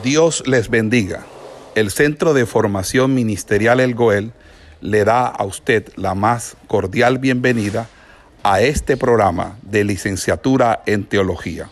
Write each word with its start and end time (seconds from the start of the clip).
Dios 0.00 0.42
les 0.46 0.70
bendiga. 0.70 1.26
El 1.74 1.90
Centro 1.90 2.32
de 2.32 2.46
Formación 2.46 3.14
Ministerial 3.14 3.78
El 3.78 3.94
Goel 3.94 4.32
le 4.80 5.04
da 5.04 5.26
a 5.26 5.44
usted 5.44 5.92
la 5.96 6.14
más 6.14 6.56
cordial 6.66 7.18
bienvenida 7.18 7.88
a 8.42 8.62
este 8.62 8.96
programa 8.96 9.58
de 9.62 9.84
licenciatura 9.84 10.82
en 10.86 11.04
teología. 11.06 11.70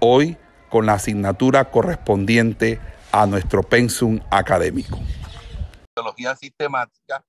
Hoy 0.00 0.36
con 0.70 0.86
la 0.86 0.94
asignatura 0.94 1.70
correspondiente 1.70 2.80
a 3.12 3.26
nuestro 3.26 3.62
pensum 3.62 4.18
académico. 4.30 4.98
Teología 5.94 6.34
sistemática. 6.34 7.24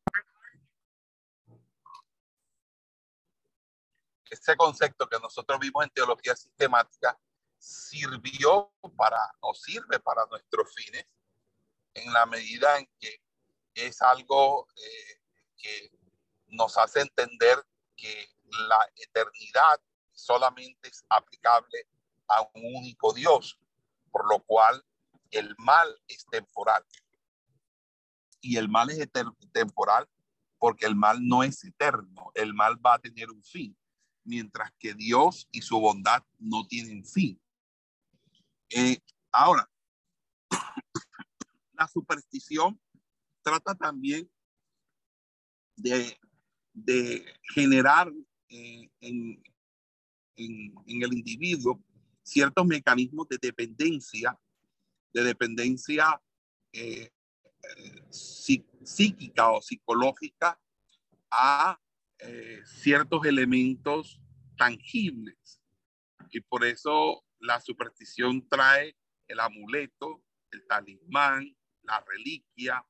Ese 4.29 4.57
concepto 4.57 5.07
que 5.07 5.19
nosotros 5.21 5.59
vimos 5.59 5.83
en 5.83 5.91
teología 5.91 6.35
sistemática 6.35 7.17
sirvió 7.63 8.73
para 8.97 9.17
o 9.39 9.53
sirve 9.53 9.97
para 9.99 10.25
nuestros 10.25 10.73
fines 10.75 11.05
en 11.93 12.11
la 12.11 12.25
medida 12.25 12.77
en 12.77 12.89
que 12.99 13.21
es 13.73 14.01
algo 14.01 14.67
eh, 14.75 15.21
que 15.55 15.91
nos 16.47 16.77
hace 16.77 17.01
entender 17.01 17.57
que 17.95 18.27
la 18.67 18.85
eternidad 18.97 19.81
solamente 20.11 20.89
es 20.89 21.05
aplicable 21.07 21.87
a 22.27 22.41
un 22.53 22.75
único 22.75 23.13
Dios, 23.13 23.59
por 24.11 24.27
lo 24.27 24.43
cual 24.43 24.83
el 25.31 25.55
mal 25.57 25.87
es 26.07 26.25
temporal. 26.25 26.85
Y 28.41 28.57
el 28.57 28.67
mal 28.67 28.89
es 28.89 29.09
temporal 29.53 30.09
porque 30.57 30.85
el 30.85 30.95
mal 30.95 31.25
no 31.25 31.43
es 31.43 31.63
eterno, 31.63 32.31
el 32.35 32.53
mal 32.53 32.85
va 32.85 32.95
a 32.95 32.99
tener 32.99 33.31
un 33.31 33.41
fin, 33.41 33.77
mientras 34.25 34.71
que 34.77 34.93
Dios 34.93 35.47
y 35.51 35.61
su 35.61 35.79
bondad 35.79 36.23
no 36.39 36.67
tienen 36.67 37.05
fin. 37.05 37.42
Eh, 38.69 38.97
ahora, 39.31 39.69
la 41.73 41.87
superstición 41.87 42.79
trata 43.41 43.75
también 43.75 44.29
de, 45.75 46.17
generar 47.53 48.11
eh, 48.49 48.89
en, 49.01 49.43
el 50.35 51.13
individuo 51.13 51.83
ciertos 52.23 52.65
mecanismos 52.65 53.27
de 53.27 53.37
dependencia, 53.39 54.39
de 55.13 55.23
dependencia 55.23 56.21
eh, 56.71 57.11
psíquica 58.09 59.51
o 59.51 59.61
psicológica 59.61 60.59
a 61.29 61.79
ciertos 62.63 63.25
elementos 63.25 64.21
tangibles. 64.57 65.61
Y 66.31 66.39
por 66.39 66.63
eso 66.63 67.23
la 67.43 67.59
superstición 67.59 68.47
trae 68.47 68.95
el 69.27 69.39
amuleto, 69.39 70.23
el 70.51 70.65
talismán, 70.65 71.55
la 71.83 72.03
reliquia, 72.07 72.83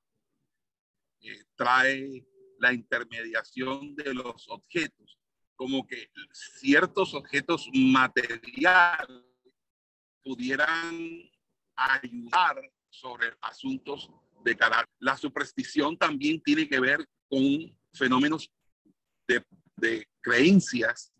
eh, 1.21 1.43
trae 1.55 2.25
la 2.59 2.71
intermediación 2.71 3.95
de 3.95 4.13
los 4.13 4.47
objetos, 4.49 5.17
como 5.55 5.87
que 5.87 6.11
ciertos 6.31 7.15
objetos 7.15 7.67
materiales 7.73 9.23
pudieran 10.23 10.99
ayudar 11.75 12.61
sobre 12.89 13.35
asuntos 13.41 14.09
de 14.43 14.55
carácter. 14.55 14.95
La 14.99 15.17
superstición 15.17 15.97
también 15.97 16.41
tiene 16.41 16.69
que 16.69 16.79
ver 16.79 17.03
con 17.27 17.75
fenómenos 17.91 18.51
de, 19.27 19.43
de 19.77 20.07
creencias, 20.21 21.11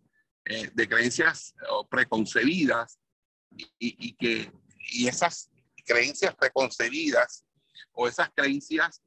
eh, 0.46 0.70
de 0.72 0.88
creencias 0.88 1.56
preconcebidas 1.90 3.00
y, 3.80 4.14
que 4.16 4.52
y 4.92 5.08
esas 5.08 5.50
creencias 5.86 6.36
preconcebidas 6.36 7.46
o 7.92 8.08
esas 8.08 8.30
creencias 8.36 9.02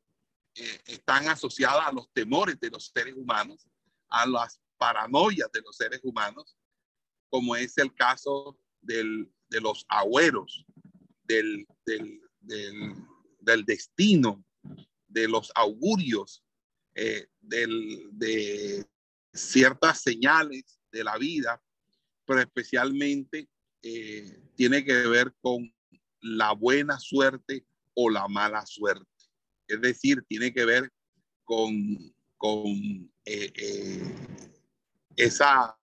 eh, 0.55 0.81
están 0.87 1.29
asociadas 1.29 1.87
a 1.87 1.93
los 1.93 2.11
temores 2.13 2.59
de 2.61 2.71
los 2.71 2.91
seres 2.95 3.15
humanos, 3.15 3.67
a 4.09 4.27
las 4.27 4.61
paranoias 4.79 5.51
de 5.53 5.61
los 5.61 5.77
seres 5.77 6.01
humanos, 6.03 6.57
como 7.29 7.57
es 7.57 7.77
el 7.79 7.95
caso 7.95 8.59
del, 8.81 9.31
de 9.49 9.61
los 9.61 9.85
agüeros, 9.89 10.65
del, 11.25 11.67
del, 11.85 12.21
del, 13.41 13.65
destino, 13.65 14.45
de 15.09 15.29
los 15.29 15.51
augurios, 15.55 16.43
eh, 16.95 17.27
de 17.41 18.87
ciertas 19.35 20.01
señales 20.01 20.81
de 20.91 21.05
la 21.05 21.19
vida, 21.19 21.63
pero 22.25 22.41
especialmente 22.41 23.49
eh, 23.89 24.43
tiene 24.57 24.85
que 24.85 25.07
ver 25.07 25.33
con 25.41 25.73
la 26.21 26.53
buena 26.55 26.99
suerte 26.99 27.65
o 27.95 28.11
la 28.11 28.27
mala 28.27 28.67
suerte. 28.67 29.07
Es 29.69 29.81
decir, 29.81 30.25
tiene 30.27 30.53
que 30.53 30.65
ver 30.65 30.91
con, 31.45 31.73
con 32.37 32.67
eh, 33.25 33.53
eh, 33.55 34.03
esa 35.15 35.79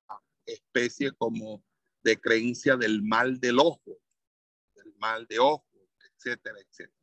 especie 0.46 1.14
como 1.14 1.64
de 2.04 2.20
creencia 2.20 2.76
del 2.76 3.02
mal 3.04 3.40
del 3.40 3.60
ojo, 3.60 3.98
del 4.76 4.94
mal 4.98 5.26
de 5.28 5.40
ojo, 5.40 5.66
etcétera, 6.14 6.60
etcétera. 6.60 7.00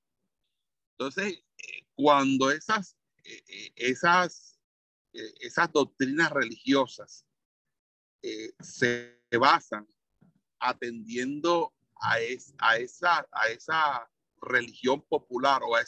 Entonces, 0.99 1.43
cuando 1.95 2.51
esas, 2.51 2.99
esas, 3.75 4.61
esas 5.15 5.73
doctrinas 5.73 6.31
religiosas 6.31 7.25
se 8.61 9.19
basan 9.33 9.89
atendiendo 10.61 11.73
a, 12.01 12.21
esa, 12.21 13.27
religión 14.43 15.03
popular 15.03 15.63
o 15.63 15.77
a, 15.77 15.81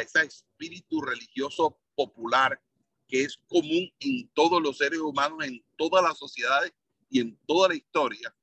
ese 0.00 0.22
espíritu 0.22 1.00
religioso 1.00 1.78
popular 1.94 2.60
que 3.06 3.22
es 3.22 3.38
común 3.48 3.92
en 4.00 4.28
todos 4.34 4.62
los 4.62 4.78
seres 4.78 5.00
humanos, 5.00 5.44
en 5.44 5.62
todas 5.76 6.02
las 6.02 6.16
sociedades 6.16 6.72
y 7.08 7.20
en 7.20 7.36
toda 7.46 7.68
la 7.68 7.74
historia, 7.74 8.34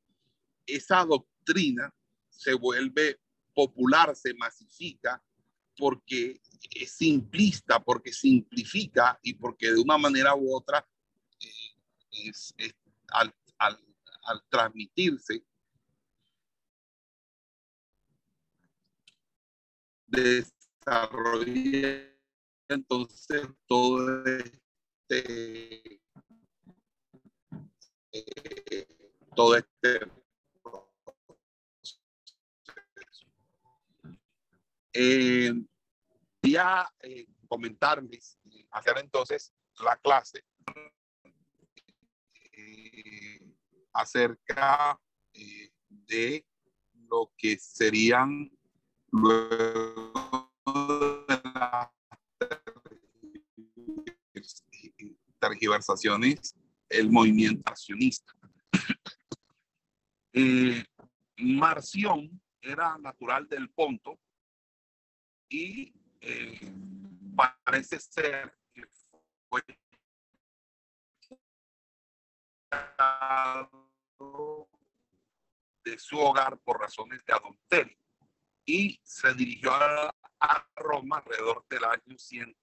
esa 0.65 1.05
doctrina 1.05 1.93
se 2.29 2.53
vuelve 2.53 3.19
popular, 3.53 4.15
se 4.15 4.33
masifica 4.33 5.23
porque 5.77 6.41
es 6.71 6.91
simplista, 6.91 7.83
porque 7.83 8.11
simplifica 8.11 9.17
y 9.23 9.33
porque 9.33 9.71
de 9.71 9.79
una 9.79 9.97
manera 9.97 10.35
u 10.35 10.55
otra 10.55 10.85
eh, 11.39 12.27
es, 12.27 12.53
al, 13.09 13.33
al 14.27 14.43
transmitirse, 14.49 15.43
desarrolla 20.05 21.47
entonces 22.67 23.47
todo 23.65 24.23
este 24.25 26.01
eh, 28.11 28.87
todo 29.35 29.55
este 29.55 30.11
eh, 34.93 35.53
a 36.57 36.91
eh, 37.01 37.27
comentarles, 37.47 38.39
hacer 38.71 38.97
entonces 38.97 39.53
la 39.83 39.95
clase. 39.97 40.43
Eh, 42.53 43.46
acerca 43.97 44.99
eh, 45.33 45.71
de 45.89 46.45
lo 47.09 47.33
que 47.35 47.57
serían 47.57 48.51
luego 49.11 50.51
de 51.27 51.41
las 51.55 51.89
tergiversaciones 55.39 56.55
el 56.89 57.09
movimiento 57.09 57.69
accionista. 57.69 58.33
Eh, 60.33 60.83
Marción 61.37 62.39
era 62.61 62.97
natural 62.99 63.47
del 63.47 63.69
Ponto 63.69 64.19
y 65.49 65.93
eh, 66.21 66.59
parece 67.35 67.99
ser 67.99 68.55
que 68.73 68.83
fue 69.49 69.63
su 75.97 76.19
hogar 76.19 76.57
por 76.59 76.79
razones 76.79 77.23
de 77.25 77.33
adulterio 77.33 77.97
y 78.65 78.99
se 79.03 79.33
dirigió 79.33 79.71
a, 79.73 80.13
Roma 80.75 81.17
alrededor 81.17 81.65
del 81.67 81.83
año 81.83 82.15
100, 82.15 82.55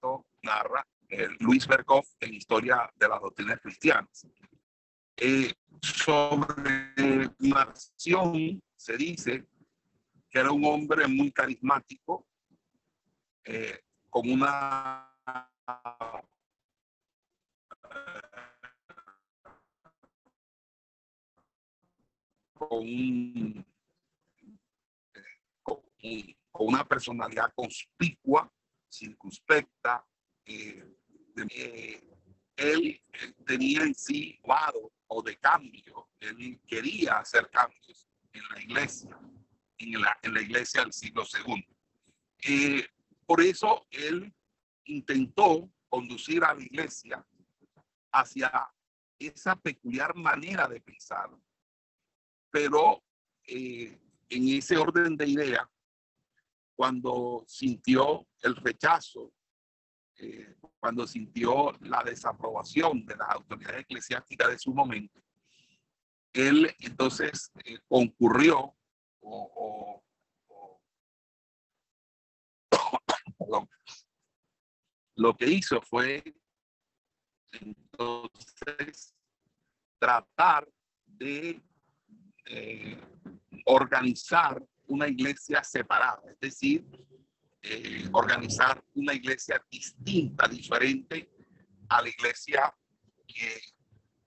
narra 0.43 0.87
eh, 1.09 1.27
Luis 1.39 1.67
Berkhoff 1.67 2.07
en 2.21 2.33
Historia 2.33 2.89
de 2.95 3.09
las 3.09 3.19
Doctrinas 3.19 3.59
Cristianas. 3.59 4.25
Eh, 5.17 5.53
sobre 5.81 7.29
Marción 7.39 8.61
se 8.77 8.95
dice 8.95 9.45
que 10.29 10.39
era 10.39 10.51
un 10.51 10.63
hombre 10.63 11.05
muy 11.07 11.31
carismático, 11.33 12.25
eh, 13.43 13.81
con 14.09 14.29
una 14.29 15.11
con 22.55 22.79
un, 22.79 23.65
con 26.51 26.67
una 26.67 26.87
personalidad 26.87 27.53
conspicua, 27.53 28.51
circunspecta. 28.89 30.05
Eh, 30.45 30.83
él 32.55 33.01
tenía 33.45 33.83
en 33.83 33.93
sí 33.93 34.39
vado 34.43 34.93
o 35.07 35.21
de 35.21 35.37
cambio. 35.37 36.09
Él 36.19 36.59
quería 36.65 37.19
hacer 37.19 37.49
cambios 37.49 38.07
en 38.31 38.43
la 38.51 38.61
iglesia, 38.61 39.19
en 39.77 40.01
la, 40.01 40.17
en 40.21 40.33
la 40.33 40.41
iglesia 40.41 40.81
del 40.81 40.93
siglo 40.93 41.23
II. 41.45 41.67
Eh, 42.47 42.87
por 43.25 43.41
eso 43.41 43.85
él 43.91 44.33
intentó 44.85 45.69
conducir 45.89 46.43
a 46.43 46.53
la 46.53 46.61
iglesia 46.61 47.25
hacia 48.11 48.69
esa 49.19 49.55
peculiar 49.55 50.15
manera 50.15 50.67
de 50.67 50.79
pensar, 50.79 51.29
pero 52.55 53.03
eh, 53.47 53.99
en 54.29 54.47
ese 54.47 54.77
orden 54.77 55.17
de 55.17 55.27
idea, 55.27 55.69
cuando 56.73 57.43
sintió 57.45 58.25
el 58.43 58.55
rechazo, 58.55 59.33
eh, 60.19 60.55
cuando 60.79 61.05
sintió 61.05 61.73
la 61.81 62.01
desaprobación 62.01 63.05
de 63.05 63.17
las 63.17 63.29
autoridades 63.31 63.81
eclesiásticas 63.81 64.51
de 64.51 64.57
su 64.57 64.73
momento, 64.73 65.21
él 66.31 66.73
entonces 66.79 67.51
eh, 67.65 67.77
concurrió 67.89 68.73
o, 69.19 70.01
lo 75.15 75.35
que 75.35 75.45
hizo 75.47 75.81
fue 75.81 76.23
entonces 77.51 79.13
tratar 79.99 80.65
de 81.05 81.61
eh, 82.45 82.97
organizar 83.65 84.61
una 84.87 85.07
iglesia 85.07 85.63
separada, 85.63 86.21
es 86.31 86.39
decir, 86.39 86.85
eh, 87.61 88.07
organizar 88.11 88.83
una 88.93 89.13
iglesia 89.13 89.59
distinta, 89.71 90.47
diferente 90.47 91.31
a 91.89 92.01
la 92.01 92.09
iglesia 92.09 92.73
que 93.27 93.59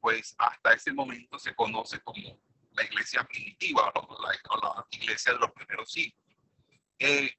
pues 0.01 0.35
hasta 0.39 0.73
ese 0.73 0.93
momento 0.93 1.39
se 1.39 1.55
conoce 1.55 2.01
como 2.01 2.41
la 2.73 2.85
iglesia 2.85 3.23
primitiva 3.25 3.93
o 3.95 4.23
la, 4.23 4.87
iglesia 4.91 5.33
de 5.33 5.39
los 5.39 5.51
primeros 5.53 5.91
siglos. 5.91 6.21
Eh, 6.99 7.33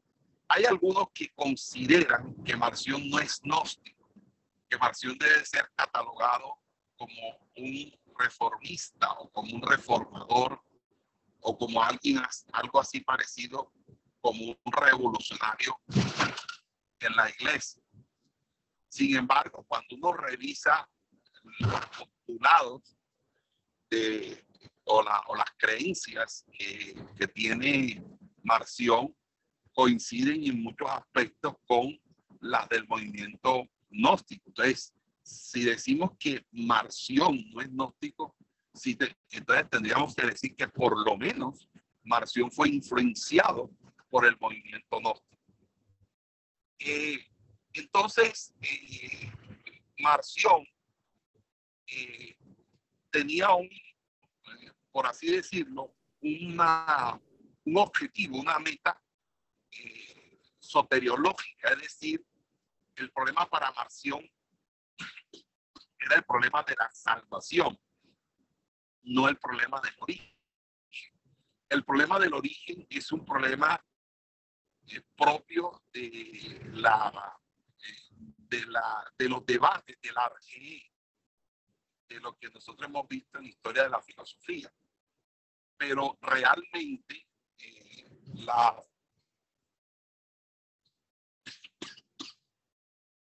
hay 0.48 0.66
algunos 0.66 1.08
que 1.14 1.30
consideran 1.34 2.36
que 2.44 2.56
Marción 2.56 3.10
no 3.10 3.20
es 3.20 3.40
gnóstico, 3.42 4.10
que 4.70 4.78
Marción 4.78 5.18
debe 5.18 5.46
ser 5.46 5.70
catalogado 5.76 6.58
como 6.98 7.50
un 7.56 7.94
reformista 8.18 9.12
o 9.20 9.30
como 9.30 9.56
un 9.56 9.62
reformador 9.62 10.62
o 11.42 11.58
como 11.58 11.82
alguien, 11.82 12.22
algo 12.54 12.80
así 12.80 13.02
parecido 13.02 13.72
como 14.22 14.46
un 14.46 14.72
revolucionario 14.72 15.80
en 17.00 17.16
la 17.16 17.30
iglesia. 17.30 17.82
Sin 18.90 19.16
embargo, 19.16 19.64
cuando 19.68 19.96
uno 19.96 20.14
revisa 20.14 20.90
los 21.60 21.86
postulados 21.88 22.98
de, 23.90 24.46
o, 24.84 25.04
las 25.04 25.52
creencias 25.58 26.46
que, 26.52 26.96
que 27.18 27.28
tiene 27.28 28.04
Marción, 28.44 29.16
coinciden 29.74 30.44
en 30.44 30.62
muchos 30.62 30.90
aspectos 30.90 31.54
con 31.66 31.98
las 32.42 32.68
del 32.70 32.88
movimiento 32.88 33.68
gnóstico. 33.90 34.44
Entonces, 34.48 34.94
si 35.22 35.64
decimos 35.64 36.12
que 36.20 36.46
Marción 36.52 37.40
no 37.52 37.62
es 37.62 37.70
gnóstico, 37.70 38.36
entonces 39.32 39.70
tendríamos 39.70 40.16
que 40.16 40.28
decir 40.28 40.56
que 40.56 40.68
por 40.68 40.98
lo 41.06 41.18
menos 41.18 41.70
Marción 42.04 42.52
fue 42.52 42.70
influenciado 42.70 43.70
por 44.10 44.26
el 44.26 44.38
movimiento 44.40 45.00
gnóstico. 45.00 45.38
Eh, 46.80 47.26
entonces, 47.74 48.54
eh, 48.62 49.32
Marción 50.00 50.66
eh, 51.88 52.38
tenía 53.12 53.54
un, 53.54 53.70
por 54.92 55.06
así 55.06 55.32
decirlo, 55.32 55.94
una, 56.22 57.20
un 57.66 57.78
objetivo, 57.78 58.40
una 58.40 58.60
meta 58.60 59.02
soteriológica, 60.60 61.70
es 61.70 61.82
decir, 61.82 62.26
el 62.96 63.12
problema 63.12 63.48
para 63.50 63.72
Marción 63.72 64.28
era 66.00 66.16
el 66.16 66.24
problema 66.24 66.64
de 66.64 66.76
la 66.78 66.90
salvación, 66.92 67.78
no 69.04 69.28
el 69.28 69.38
problema 69.38 69.80
del 69.82 69.94
origen. 70.00 70.36
El 71.70 71.84
problema 71.84 72.20
del 72.20 72.34
origen 72.34 72.88
es 72.90 73.12
un 73.12 73.26
problema 73.26 73.84
eh, 74.88 75.02
propio 75.16 75.84
de 75.94 76.72
la 76.74 77.40
de 78.26 78.66
la 78.66 79.14
de 79.18 79.30
los 79.30 79.46
debates 79.46 80.02
de 80.02 80.12
la 80.12 80.32
de 82.08 82.20
lo 82.20 82.36
que 82.38 82.50
nosotros 82.50 82.90
hemos 82.90 83.08
visto 83.08 83.38
en 83.38 83.44
la 83.44 83.50
historia 83.50 83.84
de 83.84 83.90
la 83.90 84.02
filosofía. 84.02 84.74
Pero 85.78 86.18
realmente 86.22 87.28
eh, 87.60 88.10
la 88.34 88.84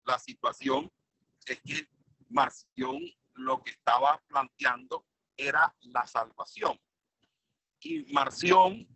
la 0.04 0.18
situación 0.18 0.90
es 1.44 1.60
que 1.62 1.88
Marción 2.28 3.00
lo 3.34 3.62
que 3.62 3.72
estaba 3.72 4.22
planteando 4.28 5.04
era 5.40 5.74
la 5.82 6.06
salvación. 6.06 6.78
Y 7.80 8.12
Marción 8.12 8.86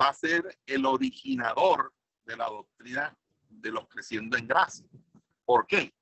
va 0.00 0.08
a 0.08 0.14
ser 0.14 0.58
el 0.66 0.86
originador 0.86 1.92
de 2.24 2.36
la 2.36 2.46
doctrina 2.46 3.16
de 3.48 3.70
los 3.70 3.88
creciendo 3.88 4.36
en 4.36 4.46
gracia. 4.46 4.86
¿Por 5.44 5.66
qué? 5.66 5.92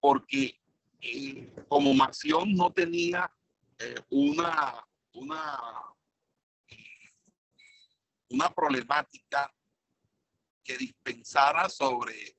Porque 0.00 0.60
eh, 1.00 1.52
como 1.68 1.94
Marción 1.94 2.54
no 2.54 2.72
tenía 2.72 3.30
eh, 3.78 3.94
una, 4.10 4.84
una, 5.14 5.60
una 8.30 8.50
problemática 8.50 9.52
que 10.64 10.76
dispensara 10.76 11.68
sobre 11.68 12.36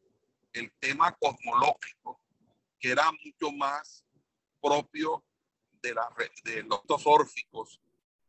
el 0.53 0.71
tema 0.79 1.11
cosmológico, 1.13 2.21
que 2.79 2.91
era 2.91 3.11
mucho 3.11 3.51
más 3.51 4.05
propio 4.61 5.23
de, 5.83 5.93
la, 5.93 6.09
de 6.45 6.63
los 6.63 6.81
mitos 6.81 7.03
órficos 7.05 7.79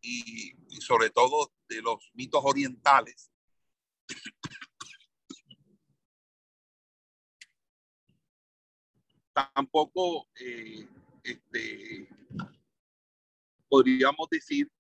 y, 0.03 0.53
sobre 0.81 1.09
todo 1.11 1.53
de 1.69 1.81
los 1.81 2.11
mitos 2.15 2.43
orientales. 2.45 3.31
Tampoco 9.33 10.29
eh, 10.39 10.87
este, 11.23 12.09
podríamos 13.69 14.29
decir 14.31 14.71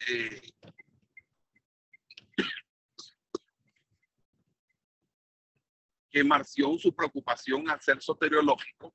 que 6.10 6.24
Marción, 6.24 6.78
su 6.78 6.94
preocupación 6.94 7.68
al 7.68 7.80
ser 7.80 8.02
soteriológico, 8.02 8.94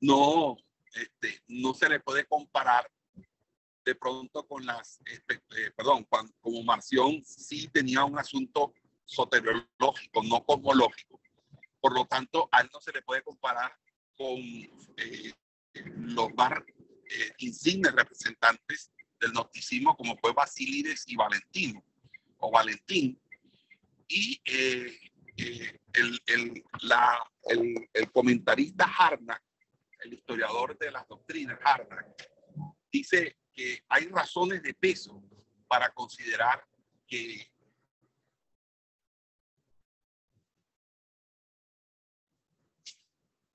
no, 0.00 0.56
este, 0.94 1.42
no 1.48 1.74
se 1.74 1.88
le 1.88 2.00
puede 2.00 2.24
comparar 2.26 2.90
de 3.84 3.94
pronto 3.94 4.46
con 4.46 4.64
las, 4.66 5.00
este, 5.06 5.34
eh, 5.56 5.70
perdón, 5.74 6.06
como 6.40 6.62
Marción 6.62 7.22
sí 7.24 7.68
tenía 7.68 8.04
un 8.04 8.18
asunto 8.18 8.74
soteriológico, 9.06 10.22
no 10.24 10.44
cosmológico. 10.44 11.20
Por 11.80 11.94
lo 11.94 12.04
tanto, 12.06 12.48
a 12.52 12.60
él 12.60 12.68
no 12.72 12.80
se 12.80 12.92
le 12.92 13.02
puede 13.02 13.22
comparar 13.22 13.72
con 14.16 14.36
eh, 14.36 15.32
los 15.72 16.34
más 16.34 16.52
eh, 16.58 17.32
insignes 17.38 17.92
representantes 17.92 18.92
del 19.18 19.32
gnosticismo 19.32 19.96
como 19.96 20.16
fue 20.18 20.32
Basílides 20.32 21.04
y 21.06 21.16
Valentino 21.16 21.82
o 22.38 22.50
Valentín. 22.50 23.20
Y 24.08 24.40
eh, 24.44 24.98
eh, 25.36 25.80
el, 25.92 26.20
el, 26.26 26.64
la, 26.82 27.30
el, 27.44 27.88
el, 27.92 28.12
comentarista 28.12 28.84
Harnack, 28.84 29.42
el 30.00 30.14
historiador 30.14 30.76
de 30.78 30.90
las 30.90 31.06
doctrinas 31.06 31.58
Harnack, 31.62 32.06
dice 32.90 33.36
que 33.52 33.84
hay 33.88 34.06
razones 34.06 34.62
de 34.62 34.74
peso 34.74 35.22
para 35.66 35.90
considerar 35.90 36.64
que 37.06 37.50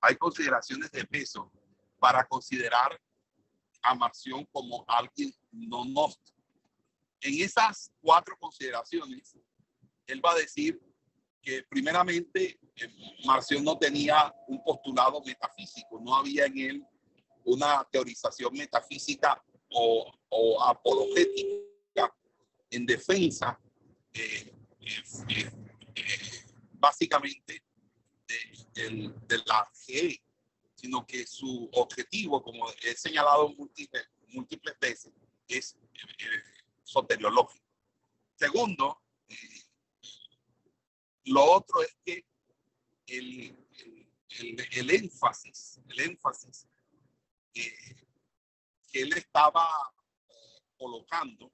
hay 0.00 0.16
consideraciones 0.16 0.90
de 0.90 1.04
peso 1.06 1.50
para 1.98 2.26
considerar 2.26 3.00
a 3.82 3.94
Marción 3.94 4.44
como 4.52 4.84
alguien 4.86 5.32
no 5.50 5.84
gnóstico. 5.84 6.33
En 7.24 7.40
esas 7.40 7.90
cuatro 8.02 8.36
consideraciones, 8.38 9.34
él 10.06 10.22
va 10.22 10.32
a 10.32 10.36
decir 10.36 10.78
que 11.40 11.62
primeramente 11.62 12.60
eh, 12.76 12.88
Marción 13.24 13.64
no 13.64 13.78
tenía 13.78 14.30
un 14.46 14.62
postulado 14.62 15.22
metafísico, 15.22 15.98
no 16.00 16.16
había 16.16 16.44
en 16.44 16.58
él 16.58 16.86
una 17.44 17.82
teorización 17.90 18.52
metafísica 18.52 19.42
o, 19.70 20.12
o 20.28 20.62
apologética 20.62 22.14
en 22.70 22.84
defensa 22.84 23.58
eh, 24.12 24.54
eh, 25.30 25.50
básicamente 26.72 27.62
de, 28.74 29.42
la 29.46 29.66
fe, 29.72 30.22
sino 30.74 31.06
que 31.06 31.26
su 31.26 31.70
objetivo, 31.72 32.42
como 32.42 32.66
he 32.82 32.94
señalado 32.94 33.48
múltiples 34.28 34.78
veces, 34.78 35.14
es 35.48 35.78
soteriológico. 36.84 37.64
Segundo, 38.36 39.02
lo 41.24 41.44
otro 41.44 41.82
es 41.82 41.96
que 42.04 42.26
el, 43.06 43.56
el, 44.72 44.90
énfasis, 44.90 45.80
el 45.88 46.00
énfasis 46.00 46.68
que, 47.52 47.74
él 48.92 49.12
estaba 49.14 49.68
eh, 50.28 50.60
colocando 50.76 51.52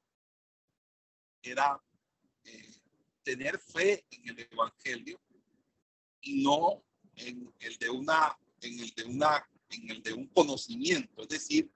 era 1.42 1.82
eh, 2.44 2.80
tener 3.22 3.58
fe 3.58 4.04
en 4.10 4.28
el 4.28 4.48
evangelio 4.50 5.20
y 6.20 6.42
no 6.42 6.84
en 7.16 7.54
el 7.60 7.78
de 7.78 7.88
una 7.88 8.38
en 8.60 8.80
el 8.80 8.90
de 8.90 9.04
una 9.04 9.48
en 9.70 9.90
el 9.90 10.02
de 10.02 10.12
un 10.12 10.26
conocimiento 10.28 11.22
es 11.22 11.28
decir 11.28 11.70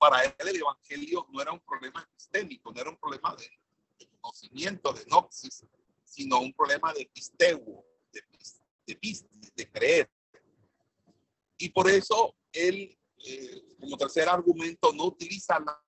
para 0.00 0.24
él 0.24 0.34
el 0.38 0.56
evangelio 0.56 1.28
no 1.30 1.40
era 1.40 1.52
un 1.52 1.60
problema 1.60 2.02
epistémico 2.02 2.72
no 2.72 2.80
era 2.80 2.90
un 2.90 2.96
problema 2.96 3.36
de, 3.36 3.48
conocimiento 4.20 4.92
de 4.92 5.06
noxis 5.06 5.64
sino 6.10 6.40
un 6.40 6.52
problema 6.52 6.92
de 6.92 7.08
pisteo, 7.14 7.84
de, 8.12 8.20
de, 8.86 8.98
de 9.54 9.70
creer. 9.70 10.10
Y 11.56 11.68
por 11.68 11.88
eso 11.88 12.34
él, 12.52 12.98
eh, 13.24 13.76
como 13.78 13.96
tercer 13.96 14.28
argumento, 14.28 14.92
no 14.92 15.04
utiliza 15.04 15.60
la, 15.60 15.80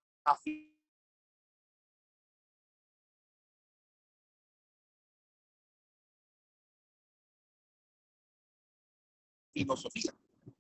filosofía. 9.53 10.15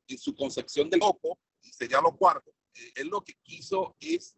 En 0.08 0.18
su 0.18 0.34
concepción 0.34 0.90
de 0.90 0.98
loco, 0.98 1.38
sería 1.60 2.00
lo 2.00 2.14
cuarto, 2.16 2.52
él 2.94 3.08
lo 3.08 3.20
que 3.22 3.34
quiso 3.42 3.96
es 4.00 4.36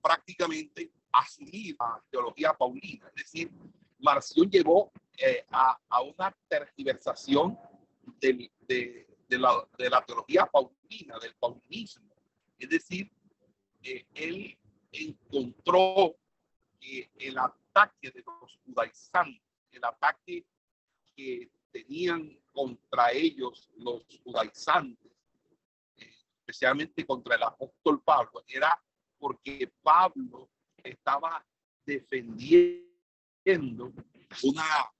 prácticamente 0.00 0.92
asumir 1.12 1.76
la 1.78 2.02
teología 2.10 2.52
paulina. 2.52 3.08
Es 3.08 3.24
decir, 3.24 3.50
Marción 3.98 4.50
llevó 4.50 4.92
eh, 5.16 5.44
a, 5.50 5.78
a, 5.88 6.02
una 6.02 6.36
tergiversación 6.48 7.58
de, 8.20 8.50
de, 8.68 9.06
la, 9.30 9.66
de, 9.76 9.90
la, 9.90 10.04
teología 10.04 10.46
paulina, 10.46 11.18
del 11.18 11.34
paulinismo. 11.36 12.14
Es 12.58 12.68
decir, 12.68 13.10
él 14.14 14.58
encontró 14.92 16.16
el 16.80 17.38
ataque 17.38 18.10
de 18.10 18.22
los 18.24 18.58
judaizantes, 18.64 19.42
el 19.72 19.84
ataque 19.84 20.44
que 21.16 21.50
tenían 21.72 22.38
contra 22.56 23.12
ellos 23.12 23.70
los 23.76 24.02
judaizantes, 24.24 25.12
especialmente 25.94 27.04
contra 27.04 27.36
el 27.36 27.42
apóstol 27.42 28.02
Pablo, 28.02 28.42
era 28.48 28.82
porque 29.18 29.70
Pablo 29.82 30.48
estaba 30.82 31.46
defendiendo 31.84 33.92
una, 34.42 34.90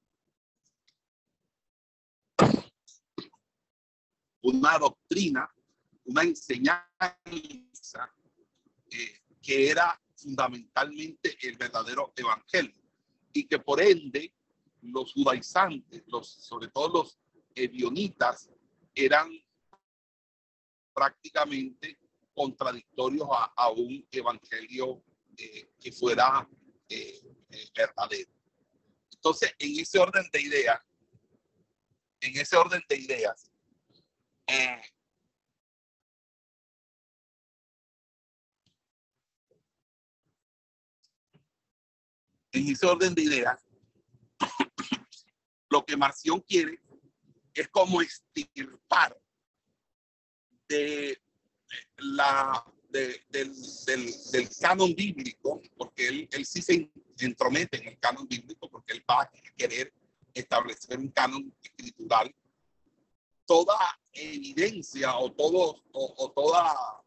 una 4.42 4.78
doctrina, 4.78 5.50
una 6.04 6.22
enseñanza 6.24 8.14
eh, 8.90 9.22
que 9.40 9.70
era 9.70 9.98
fundamentalmente 10.14 11.38
el 11.40 11.56
verdadero 11.56 12.12
evangelio 12.16 12.82
y 13.32 13.46
que 13.46 13.58
por 13.58 13.80
ende 13.80 14.34
los 14.82 15.14
judaizantes, 15.14 16.04
los, 16.06 16.28
sobre 16.28 16.68
todo 16.68 16.88
los 16.88 17.18
evionitas, 17.56 18.50
eran 18.94 19.30
prácticamente 20.94 21.98
contradictorios 22.34 23.28
a, 23.30 23.70
un 23.70 24.06
evangelio 24.10 25.02
eh, 25.36 25.70
que 25.80 25.90
fuera 25.90 26.48
eh, 26.88 27.20
eh, 27.50 27.68
verdadero. 27.74 28.30
Entonces, 29.12 29.54
en 29.58 29.80
ese 29.80 29.98
orden 29.98 30.24
de 30.32 30.40
ideas, 30.40 30.80
en 32.20 32.36
ese 32.36 32.56
orden 32.56 32.82
de 32.88 32.96
ideas, 32.96 33.50
en 42.52 42.68
ese 42.68 42.86
orden 42.86 43.14
de 43.14 43.22
ideas, 43.22 43.66
lo 45.70 45.84
que 45.84 45.96
Marción 45.96 46.40
quiere 46.40 46.80
es 47.56 47.68
como 47.68 48.02
estirpar 48.02 49.18
de 50.68 51.20
la, 51.96 52.64
del, 52.90 53.22
del, 53.30 54.48
canon 54.60 54.94
bíblico, 54.94 55.60
porque 55.76 56.08
él, 56.08 56.28
él 56.32 56.44
sí 56.44 56.60
se 56.60 56.90
entromete 57.18 57.78
en 57.78 57.88
el 57.88 57.98
canon 57.98 58.28
bíblico, 58.28 58.68
porque 58.70 58.92
él 58.92 59.04
va 59.08 59.22
a 59.22 59.30
querer 59.56 59.92
establecer 60.34 60.98
un 60.98 61.08
canon 61.08 61.54
escritural, 61.62 62.34
toda 63.46 63.78
evidencia 64.12 65.16
o 65.16 65.32
todo, 65.32 65.82
o, 65.92 66.32
toda, 66.32 67.04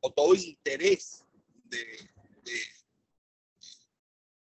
o 0.00 0.12
todo 0.12 0.34
interés 0.34 1.24
de, 1.64 2.10
de, 2.42 2.60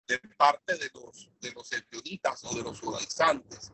de, 0.07 0.19
parte 0.37 0.77
de 0.77 0.91
los, 0.93 1.31
de 1.41 1.53
los 1.53 1.71
o 2.45 2.55
de 2.55 2.63
los 2.63 2.81
judaizantes 2.81 3.73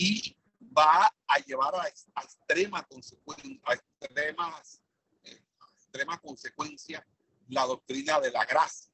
y 0.00 0.36
va 0.76 1.08
a 1.28 1.38
llevar 1.40 1.74
a, 1.76 1.86
extrema 1.88 2.82
consecuencia, 2.84 3.60
a 3.64 3.74
extremas, 3.74 4.80
eh, 5.22 5.40
extrema 5.76 6.18
consecuencia 6.18 7.06
la 7.48 7.64
doctrina 7.64 8.20
de 8.20 8.30
la 8.30 8.44
gracia, 8.44 8.90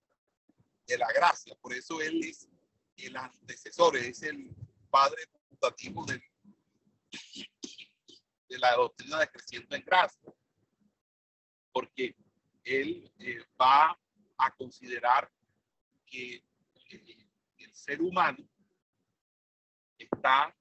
de 0.87 0.99
la 0.99 1.11
gracia. 1.13 1.55
Por 1.61 1.73
eso 1.73 2.01
él 2.03 2.23
es 2.25 2.49
el 2.97 3.17
antecesor, 3.17 3.97
es 3.97 4.23
el 4.23 4.55
padre 4.91 5.23
fundativo 5.49 6.05
de 6.05 6.23
la 8.59 8.75
doctrina 8.75 9.21
de 9.21 9.29
creciendo 9.29 9.77
en 9.77 9.85
gracia, 9.85 10.35
porque 11.73 12.15
él 12.65 13.11
eh, 13.19 13.43
va 13.61 13.99
a 14.37 14.51
considerar 14.57 15.31
que 16.05 16.45
eh, 16.91 17.27
el 17.59 17.75
ser 17.75 18.03
humano 18.03 18.45
está 19.97 20.55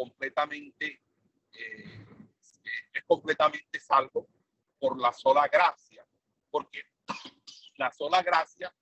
completamente, 0.00 1.02
eh, 1.52 2.06
es 2.94 3.04
completamente 3.06 3.78
salvo 3.78 4.26
por 4.78 4.98
la 4.98 5.12
sola 5.12 5.46
gracia, 5.46 6.06
porque 6.50 6.82
la 7.76 7.92
sola 7.92 8.22
gracia 8.22 8.74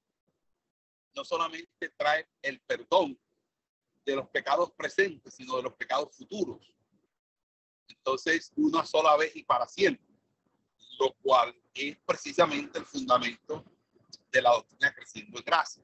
no 1.16 1.24
solamente 1.24 1.88
trae 1.96 2.28
el 2.40 2.60
perdón 2.60 3.18
de 4.06 4.14
los 4.14 4.28
pecados 4.28 4.70
presentes, 4.74 5.34
sino 5.34 5.56
de 5.56 5.64
los 5.64 5.74
pecados 5.74 6.16
futuros. 6.16 6.72
Entonces, 7.88 8.52
una 8.54 8.86
sola 8.86 9.16
vez 9.16 9.34
y 9.34 9.42
para 9.42 9.66
siempre, 9.66 10.14
lo 11.00 11.12
cual 11.14 11.52
es 11.74 11.98
precisamente 12.06 12.78
el 12.78 12.86
fundamento 12.86 13.64
de 14.30 14.40
la 14.40 14.50
doctrina 14.50 14.94
creciendo 14.94 15.36
en 15.36 15.44
gracia. 15.44 15.82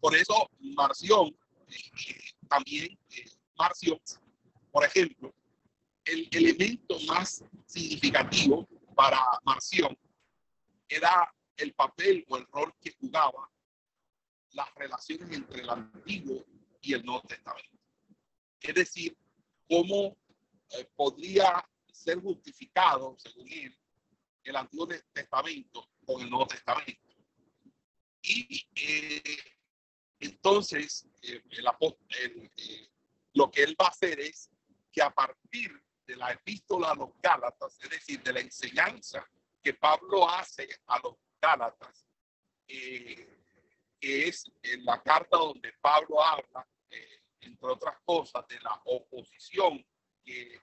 Por 0.00 0.14
eso 0.14 0.50
Marción, 0.60 1.36
eh, 1.68 2.14
también 2.48 2.98
eh, 3.10 3.24
Marción, 3.56 3.98
por 4.70 4.84
ejemplo, 4.84 5.34
el 6.04 6.28
elemento 6.30 6.98
más 7.06 7.44
significativo 7.66 8.66
para 8.94 9.20
Marción 9.44 9.96
era 10.88 11.32
el 11.56 11.74
papel 11.74 12.24
o 12.28 12.36
el 12.36 12.46
rol 12.46 12.72
que 12.80 12.92
jugaba 13.00 13.50
las 14.52 14.74
relaciones 14.76 15.30
entre 15.32 15.62
el 15.62 15.70
Antiguo 15.70 16.44
y 16.80 16.94
el 16.94 17.04
Nuevo 17.04 17.22
Testamento. 17.22 17.76
Es 18.60 18.74
decir, 18.74 19.16
cómo 19.68 20.16
eh, 20.70 20.88
podría 20.96 21.68
ser 21.92 22.20
justificado, 22.20 23.16
según 23.18 23.48
él, 23.52 23.76
el 24.44 24.56
Antiguo 24.56 24.88
Testamento 25.12 25.88
con 26.06 26.22
el 26.22 26.30
Nuevo 26.30 26.46
Testamento. 26.46 27.02
Y 28.22 28.66
entonces 30.20 31.06
eh, 31.22 31.42
eh, 31.50 32.88
lo 33.34 33.50
que 33.50 33.62
él 33.62 33.76
va 33.80 33.86
a 33.86 33.90
hacer 33.90 34.18
es 34.20 34.50
que 34.92 35.02
a 35.02 35.10
partir 35.10 35.70
de 36.06 36.16
la 36.16 36.32
epístola 36.32 36.90
a 36.90 36.94
los 36.94 37.10
Gálatas, 37.22 37.78
es 37.82 37.90
decir, 37.90 38.22
de 38.22 38.32
la 38.32 38.40
enseñanza 38.40 39.24
que 39.62 39.74
Pablo 39.74 40.28
hace 40.28 40.68
a 40.86 40.98
los 41.00 41.14
Gálatas, 41.40 42.06
eh, 42.66 43.36
que 44.00 44.28
es 44.28 44.50
la 44.78 45.02
carta 45.02 45.36
donde 45.36 45.72
Pablo 45.80 46.22
habla, 46.22 46.66
entre 47.40 47.68
otras 47.68 47.96
cosas, 48.04 48.46
de 48.48 48.60
la 48.60 48.80
oposición 48.84 49.84
que 50.24 50.60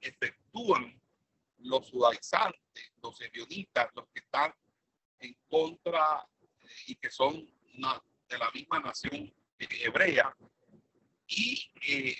efectúan 0.00 1.00
los 1.58 1.90
judaizantes, 1.90 2.92
los 3.02 3.20
evionitas, 3.20 3.90
los 3.94 4.06
que 4.08 4.20
están 4.20 4.52
en 5.20 5.36
contra 5.48 6.26
y 6.86 6.96
que 6.96 7.10
son 7.10 7.46
de 8.28 8.38
la 8.38 8.50
misma 8.50 8.80
nación 8.80 9.32
hebrea. 9.58 10.36
Y 11.26 11.70
eh, 11.86 12.16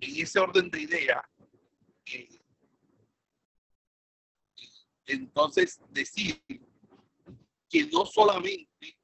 en 0.00 0.22
ese 0.22 0.38
orden 0.38 0.70
de 0.70 0.80
ideas, 0.80 1.24
eh, 2.06 2.28
entonces 5.06 5.80
decir 5.90 6.42
que 7.68 7.86
no 7.86 8.04
solamente 8.06 8.98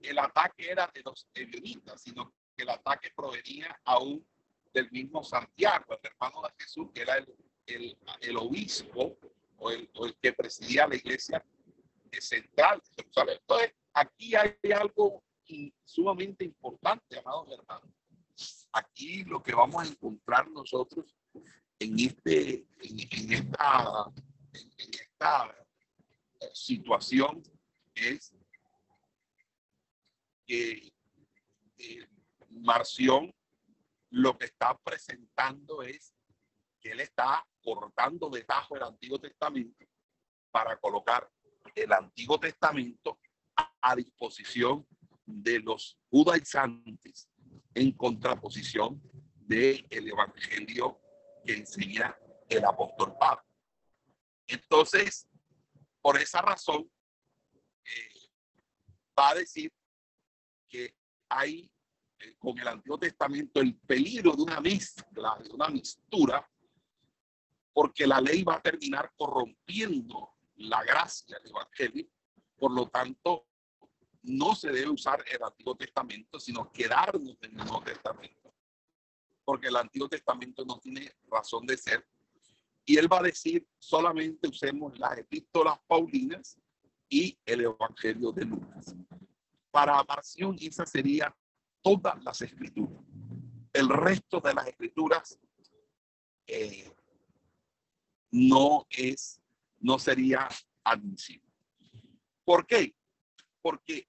el 0.00 0.18
ataque 0.18 0.70
era 0.70 0.90
de 0.92 1.02
los 1.02 1.26
evionitas, 1.34 2.00
sino 2.02 2.32
que 2.56 2.62
el 2.62 2.70
ataque 2.70 3.10
provenía 3.14 3.78
aún 3.84 4.26
del 4.72 4.90
mismo 4.90 5.22
Santiago, 5.22 5.84
el 5.90 6.10
hermano 6.10 6.42
de 6.42 6.64
Jesús, 6.64 6.88
que 6.94 7.02
era 7.02 7.16
el, 7.16 7.34
el, 7.66 7.98
el 8.20 8.36
obispo 8.36 9.18
o 9.58 9.70
el, 9.70 9.90
o 9.94 10.06
el, 10.06 10.16
que 10.16 10.32
presidía 10.32 10.86
la 10.86 10.96
iglesia 10.96 11.44
central 12.20 12.80
de 12.80 13.02
Jerusalén. 13.02 13.38
Entonces, 13.40 13.74
aquí 13.92 14.34
hay 14.34 14.56
algo 14.74 15.22
sumamente 15.84 16.44
importante, 16.44 17.18
amados 17.18 17.48
hermanos. 17.50 17.90
Aquí 18.72 19.24
lo 19.24 19.42
que 19.42 19.54
vamos 19.54 19.82
a 19.82 19.86
encontrar 19.86 20.50
nosotros 20.50 21.16
en, 21.78 21.98
este, 21.98 22.66
en, 22.80 23.32
esta, 23.32 24.12
en, 24.52 24.90
esta 24.94 25.66
situación 26.52 27.42
es 27.94 28.34
que 30.46 30.92
Marción 32.50 33.32
lo 34.10 34.36
que 34.38 34.46
está 34.46 34.76
presentando 34.78 35.82
es 35.82 36.14
que 36.80 36.92
él 36.92 37.00
está 37.00 37.46
cortando 37.62 38.30
de 38.30 38.44
tajo 38.44 38.76
el 38.76 38.82
Antiguo 38.82 39.18
Testamento 39.18 39.84
para 40.50 40.78
colocar 40.78 41.30
el 41.74 41.92
Antiguo 41.92 42.38
Testamento 42.40 43.18
a, 43.56 43.94
disposición 43.96 44.86
de 45.28 45.60
los 45.60 45.98
judaizantes 46.10 47.28
en 47.74 47.92
contraposición 47.92 49.00
del 49.34 49.86
el 49.90 50.08
evangelio 50.08 51.00
que 51.44 51.52
enseña 51.54 52.16
el 52.48 52.64
apóstol 52.64 53.14
Pablo. 53.18 53.44
Entonces, 54.46 55.28
por 56.00 56.18
esa 56.18 56.40
razón, 56.40 56.90
eh, 57.84 58.30
va 59.18 59.30
a 59.30 59.34
decir 59.34 59.70
que 60.66 60.94
hay 61.28 61.70
eh, 62.20 62.34
con 62.38 62.58
el 62.58 62.66
Antiguo 62.66 62.98
Testamento 62.98 63.60
el 63.60 63.76
peligro 63.76 64.32
de 64.32 64.42
una 64.42 64.60
mezcla, 64.60 65.38
de 65.42 65.50
una 65.50 65.68
mistura, 65.68 66.50
porque 67.72 68.06
la 68.06 68.20
ley 68.20 68.42
va 68.42 68.56
a 68.56 68.62
terminar 68.62 69.12
corrompiendo 69.14 70.30
la 70.56 70.82
gracia 70.82 71.38
del 71.38 71.50
Evangelio. 71.50 72.08
Por 72.56 72.72
lo 72.72 72.88
tanto, 72.88 73.47
no 74.28 74.54
se 74.54 74.70
debe 74.70 74.90
usar 74.90 75.24
el 75.30 75.42
Antiguo 75.42 75.76
Testamento, 75.76 76.38
sino 76.38 76.70
quedarnos 76.70 77.36
en 77.42 77.50
el 77.50 77.56
Nuevo 77.56 77.82
Testamento. 77.82 78.54
Porque 79.44 79.68
el 79.68 79.76
Antiguo 79.76 80.08
Testamento 80.08 80.64
no 80.64 80.78
tiene 80.78 81.12
razón 81.30 81.66
de 81.66 81.76
ser. 81.76 82.06
Y 82.84 82.96
él 82.96 83.10
va 83.12 83.18
a 83.18 83.22
decir, 83.22 83.66
solamente 83.78 84.48
usemos 84.48 84.98
las 84.98 85.18
epístolas 85.18 85.78
paulinas 85.86 86.58
y 87.08 87.38
el 87.44 87.62
Evangelio 87.62 88.32
de 88.32 88.44
Lucas. 88.44 88.94
Para 89.70 90.02
Marción, 90.04 90.56
esa 90.60 90.86
sería 90.86 91.34
todas 91.82 92.22
las 92.22 92.40
escrituras. 92.42 93.02
El 93.72 93.88
resto 93.88 94.40
de 94.40 94.54
las 94.54 94.66
escrituras 94.68 95.38
eh, 96.46 96.90
no 98.30 98.86
es, 98.90 99.40
no 99.78 99.98
sería 99.98 100.48
admisible. 100.84 101.48
¿Por 102.44 102.66
qué? 102.66 102.94
Porque 103.60 104.08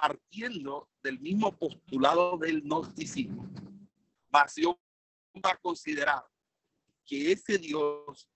partiendo 0.00 0.88
del 1.02 1.20
mismo 1.20 1.54
postulado 1.54 2.38
del 2.38 2.62
gnosticismo, 2.62 3.46
Marción 4.30 4.74
va 5.44 5.50
a 5.50 5.58
considerar 5.58 6.24
que 7.04 7.32
ese 7.32 7.58
Dios 7.58 8.30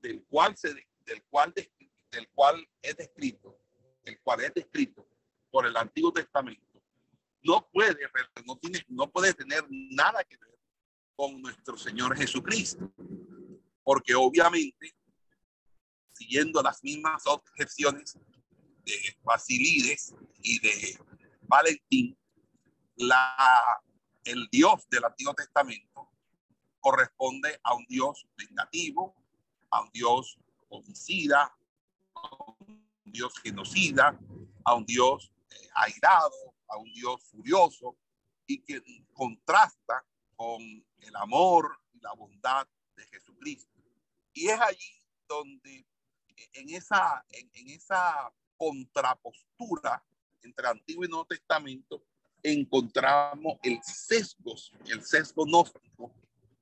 del 0.00 0.24
cual 0.24 0.56
se 0.56 0.72
del 1.04 1.22
cual 1.28 1.52
del 1.52 2.28
cual 2.30 2.66
es 2.80 2.96
descrito, 2.96 3.58
el 4.04 4.18
cual 4.20 4.40
es 4.44 4.54
descrito 4.54 5.06
por 5.50 5.66
el 5.66 5.76
Antiguo 5.76 6.12
Testamento 6.14 6.72
no 7.42 7.68
puede, 7.72 7.98
no, 8.46 8.56
tiene, 8.56 8.82
no 8.88 9.10
puede 9.10 9.34
tener 9.34 9.66
nada 9.68 10.24
que 10.24 10.36
ver 10.38 10.58
con 11.14 11.42
nuestro 11.42 11.76
Señor 11.76 12.16
Jesucristo. 12.16 12.90
Porque 13.82 14.14
obviamente, 14.14 14.94
siguiendo 16.12 16.62
las 16.62 16.82
mismas 16.84 17.26
objeciones 17.26 18.16
de 18.84 19.16
Basilides 19.22 20.14
y 20.42 20.58
de 20.60 20.98
Valentín, 21.42 22.16
la, 22.96 23.80
el 24.24 24.48
Dios 24.50 24.88
del 24.88 25.04
Antiguo 25.04 25.34
Testamento 25.34 26.10
corresponde 26.80 27.60
a 27.62 27.74
un 27.74 27.84
Dios 27.86 28.26
vengativo, 28.36 29.14
a 29.70 29.82
un 29.82 29.90
Dios 29.92 30.38
homicida, 30.68 31.56
a 32.14 32.44
un 32.58 32.88
Dios 33.04 33.38
genocida, 33.38 34.18
a 34.64 34.74
un 34.74 34.84
Dios 34.84 35.32
eh, 35.50 35.68
airado, 35.74 36.54
a 36.68 36.76
un 36.76 36.92
Dios 36.92 37.22
furioso 37.30 37.96
y 38.46 38.62
que 38.62 38.82
contrasta 39.12 40.04
con 40.34 40.60
el 40.60 41.16
amor 41.16 41.78
y 41.92 42.00
la 42.00 42.12
bondad 42.14 42.66
de 42.96 43.06
Jesucristo. 43.06 43.70
Y 44.32 44.48
es 44.48 44.60
allí 44.60 45.02
donde 45.28 45.86
en 46.54 46.70
esa, 46.70 47.24
en, 47.30 47.68
esa 47.68 48.32
contrapostura 48.56 50.04
entre 50.42 50.68
Antiguo 50.68 51.04
y 51.04 51.08
Nuevo 51.08 51.26
Testamento 51.26 52.04
encontramos 52.42 53.58
el 53.62 53.80
sesgo, 53.82 54.54
el 54.86 55.02
sesgo 55.04 55.44
gnóstico 55.44 56.12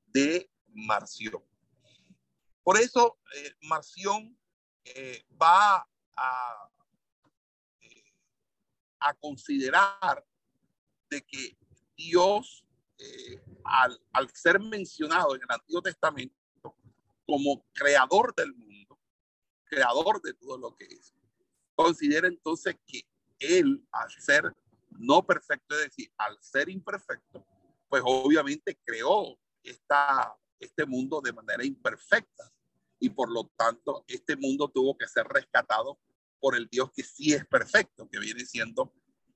de 0.07 0.51
Marción. 0.69 1.43
Por 2.63 2.79
eso 2.79 3.19
eh, 3.35 3.55
Marción 3.63 4.37
eh, 4.85 5.25
va 5.41 5.89
a 6.17 6.71
a 9.01 9.15
considerar 9.15 10.25
de 11.09 11.23
que 11.23 11.57
Dios, 11.97 12.65
eh, 12.99 13.43
al, 13.65 14.31
ser 14.33 14.61
mencionado 14.61 15.35
en 15.35 15.43
el 15.43 15.51
Antiguo 15.51 15.83
Testamento 15.83 16.37
como 17.27 17.65
creador 17.73 18.35
del 18.35 18.55
mundo, 18.55 18.99
creador 19.65 20.21
de 20.23 20.35
todo 20.35 20.59
lo 20.59 20.77
que 20.77 20.85
es, 20.85 21.15
considera 21.83 22.29
entonces 22.29 22.77
que 22.87 23.03
Él, 23.39 23.83
al 23.93 24.11
ser 24.11 24.55
no 24.91 25.25
perfecto, 25.25 25.75
es 25.77 25.85
decir, 25.85 26.13
al 26.19 26.37
ser 26.43 26.69
imperfecto, 26.69 27.47
pues 27.89 28.03
obviamente 28.05 28.79
creó 28.85 29.39
esta, 29.63 30.37
este 30.59 30.85
mundo 30.85 31.21
de 31.23 31.33
manera 31.33 31.65
imperfecta 31.65 32.53
y 32.99 33.09
por 33.09 33.31
lo 33.31 33.51
tanto 33.57 34.05
este 34.07 34.37
mundo 34.37 34.69
tuvo 34.69 34.97
que 34.97 35.09
ser 35.09 35.27
rescatado 35.27 35.99
por 36.39 36.55
el 36.55 36.69
Dios 36.69 36.91
que 36.95 37.03
sí 37.03 37.33
es 37.33 37.47
perfecto, 37.47 38.09
que 38.11 38.19
viene 38.19 38.45
siendo 38.45 38.93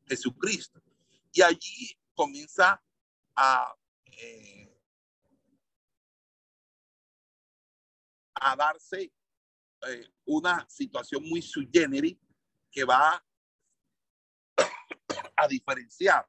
Jesucristo. 0.06 0.82
Y 1.32 1.40
allí 1.40 1.98
comienza 2.14 2.82
a, 3.34 3.74
eh, 4.06 4.78
a 8.34 8.54
darse 8.54 9.12
eh, 9.88 10.08
una 10.26 10.68
situación 10.68 11.24
muy 11.28 11.40
sui 11.42 11.66
que 12.74 12.84
va 12.84 13.24
a 15.36 15.48
diferenciar 15.48 16.28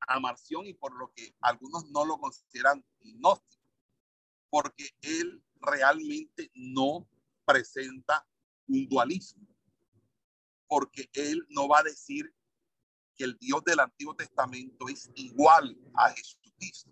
a 0.00 0.18
Marción 0.18 0.66
y 0.66 0.74
por 0.74 0.92
lo 0.96 1.12
que 1.12 1.36
algunos 1.40 1.88
no 1.90 2.04
lo 2.04 2.18
consideran 2.18 2.84
gnóstico, 2.98 3.62
porque 4.50 4.90
él 5.00 5.42
realmente 5.60 6.50
no 6.54 7.08
presenta 7.44 8.26
un 8.66 8.88
dualismo, 8.88 9.46
porque 10.66 11.08
él 11.12 11.46
no 11.50 11.68
va 11.68 11.78
a 11.78 11.84
decir 11.84 12.34
que 13.14 13.24
el 13.24 13.38
Dios 13.38 13.62
del 13.62 13.78
Antiguo 13.78 14.16
Testamento 14.16 14.88
es 14.88 15.08
igual 15.14 15.78
a 15.94 16.10
Jesucristo. 16.10 16.90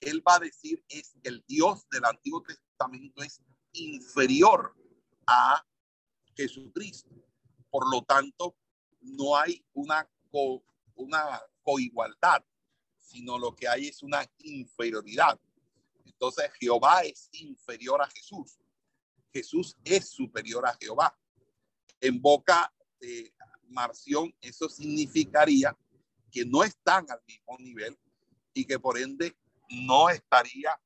Él 0.00 0.26
va 0.26 0.34
a 0.34 0.40
decir 0.40 0.84
es 0.88 1.14
el 1.22 1.44
Dios 1.46 1.88
del 1.88 2.04
Antiguo 2.04 2.42
Testamento 2.42 3.22
es 3.22 3.40
inferior 3.72 4.74
a 5.28 5.64
Jesucristo. 6.36 7.10
Por 7.70 7.90
lo 7.90 8.02
tanto, 8.02 8.56
no 9.00 9.36
hay 9.36 9.64
una 9.72 10.08
una 10.96 11.40
coigualdad, 11.62 12.44
sino 12.98 13.38
lo 13.38 13.54
que 13.54 13.68
hay 13.68 13.88
es 13.88 14.02
una 14.02 14.28
inferioridad. 14.38 15.38
Entonces 16.04 16.50
Jehová 16.58 17.02
es 17.02 17.28
inferior 17.32 18.02
a 18.02 18.08
Jesús. 18.08 18.58
Jesús 19.32 19.76
es 19.84 20.08
superior 20.08 20.66
a 20.66 20.76
Jehová. 20.80 21.16
En 22.00 22.20
boca 22.20 22.72
de 23.00 23.32
Marción, 23.68 24.34
eso 24.40 24.68
significaría 24.68 25.76
que 26.30 26.44
no 26.44 26.62
están 26.62 27.06
al 27.10 27.20
mismo 27.26 27.56
nivel 27.58 27.98
y 28.52 28.64
que 28.64 28.78
por 28.78 28.98
ende 28.98 29.36
no 29.68 30.08
estaría 30.08 30.80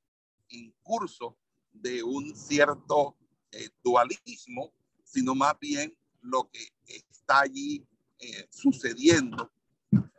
en 0.48 0.72
curso 0.82 1.36
de 1.72 2.02
un 2.02 2.34
cierto 2.34 3.16
eh, 3.52 3.70
dualismo, 3.82 4.72
sino 5.10 5.34
más 5.34 5.58
bien 5.58 5.96
lo 6.22 6.48
que 6.48 6.72
está 6.86 7.40
allí 7.40 7.84
eh, 8.18 8.46
sucediendo 8.50 9.50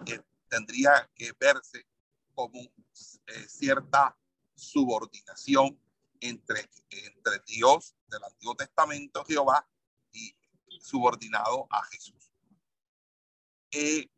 eh, 0.06 0.20
tendría 0.50 1.10
que 1.16 1.32
verse 1.40 1.86
como 2.34 2.60
cierta 3.48 4.18
subordinación 4.56 5.80
entre, 6.20 6.70
entre 6.90 7.40
Dios 7.46 7.96
del 8.10 8.24
Antiguo 8.24 8.56
Testamento, 8.56 9.24
Jehová, 9.26 9.66
y 10.12 10.36
subordinado 10.80 11.68
a 11.70 11.84
Jesús. 11.86 12.32
en 13.72 14.10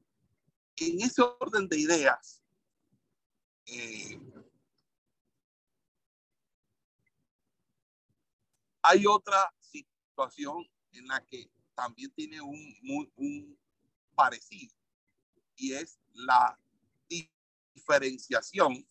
ese 1.02 1.22
orden 1.22 1.68
de 1.68 1.80
ideas, 1.80 2.42
Hay 8.86 9.08
otra 9.08 9.54
situación 10.14 10.70
en 10.92 11.08
la 11.08 11.26
que 11.26 11.50
también 11.74 12.12
tiene 12.12 12.40
un, 12.40 13.12
un 13.16 13.60
parecido 14.14 14.76
y 15.56 15.74
es 15.74 16.00
la 16.14 16.60
diferenciación 17.74 18.88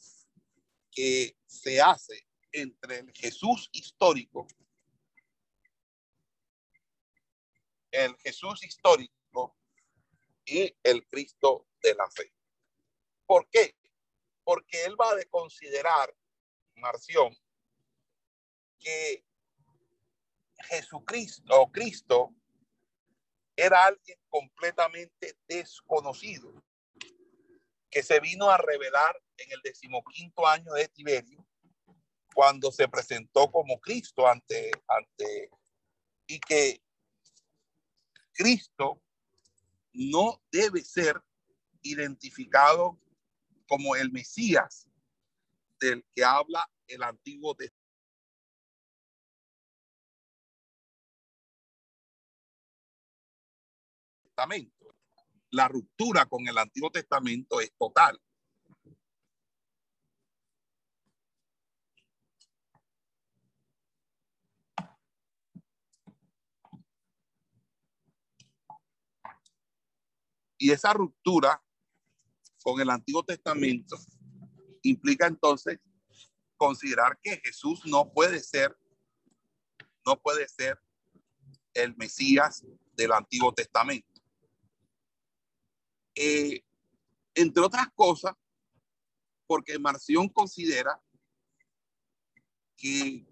que 0.91 1.37
se 1.47 1.81
hace 1.81 2.27
entre 2.51 2.99
el 2.99 3.13
Jesús 3.13 3.69
histórico, 3.73 4.49
el 7.93 8.17
Jesús 8.17 8.65
histórico 8.65 9.57
y 10.45 10.75
el 10.83 11.07
Cristo 11.07 11.69
de 11.83 11.95
la 11.95 12.11
fe. 12.11 12.35
¿Por 13.27 13.49
qué? 13.49 13.77
Porque 14.43 14.85
él 14.85 15.01
va 15.01 15.11
a 15.11 15.25
considerar, 15.31 16.13
Marción, 16.75 17.37
que 18.81 19.25
Jesucristo 20.63 21.61
o 21.61 21.71
Cristo 21.71 22.35
era 23.57 23.85
alguien 23.85 24.19
completamente 24.29 25.37
desconocido 25.47 26.65
que 27.91 28.03
se 28.03 28.21
vino 28.21 28.49
a 28.51 28.57
revelar 28.57 29.15
en 29.37 29.53
el 29.53 29.61
decimoquinto 29.63 30.47
año 30.47 30.73
de 30.73 30.89
Tiberio 30.89 31.47
cuando 32.35 32.73
se 32.73 32.89
presentó 32.89 33.51
como 33.51 33.79
Cristo 33.81 34.27
ante, 34.27 34.71
ante 34.89 35.51
y 36.27 36.41
que 36.41 36.83
Cristo 38.33 39.03
no 39.93 40.43
debe 40.51 40.83
ser 40.83 41.21
identificado 41.83 42.99
como 43.69 43.95
el 43.97 44.11
Mesías 44.11 44.89
del 45.79 46.05
que 46.15 46.25
habla 46.25 46.71
el 46.87 47.03
Antiguo 47.03 47.55
Testamento 47.55 47.82
La 55.51 55.69
ruptura 55.69 56.27
con 56.27 56.47
el 56.49 56.59
Antiguo 56.59 56.91
Testamento 56.91 57.61
es 57.61 57.73
total. 57.79 58.21
Y 70.59 70.71
esa 70.71 70.93
ruptura 70.93 71.63
con 72.63 72.81
el 72.81 72.89
Antiguo 72.91 73.25
Testamento 73.25 73.97
implica 74.83 75.27
entonces 75.27 75.81
considerar 76.57 77.19
que 77.21 77.41
Jesús 77.45 77.85
no 77.85 78.13
puede 78.13 78.41
ser, 78.41 78.77
no 80.07 80.21
puede 80.21 80.47
ser 80.49 80.79
el 81.75 81.97
Mesías 81.97 82.65
del 82.95 83.13
Antiguo 83.13 83.53
Testamento. 83.53 84.12
Eh, 86.15 86.63
entre 87.35 87.63
otras 87.63 87.89
cosas, 87.95 88.35
porque 89.47 89.79
Marción 89.79 90.29
considera 90.29 91.01
que 92.77 93.27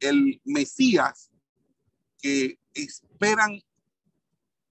el 0.00 0.40
Mesías 0.44 1.30
que 2.18 2.58
esperan 2.74 3.60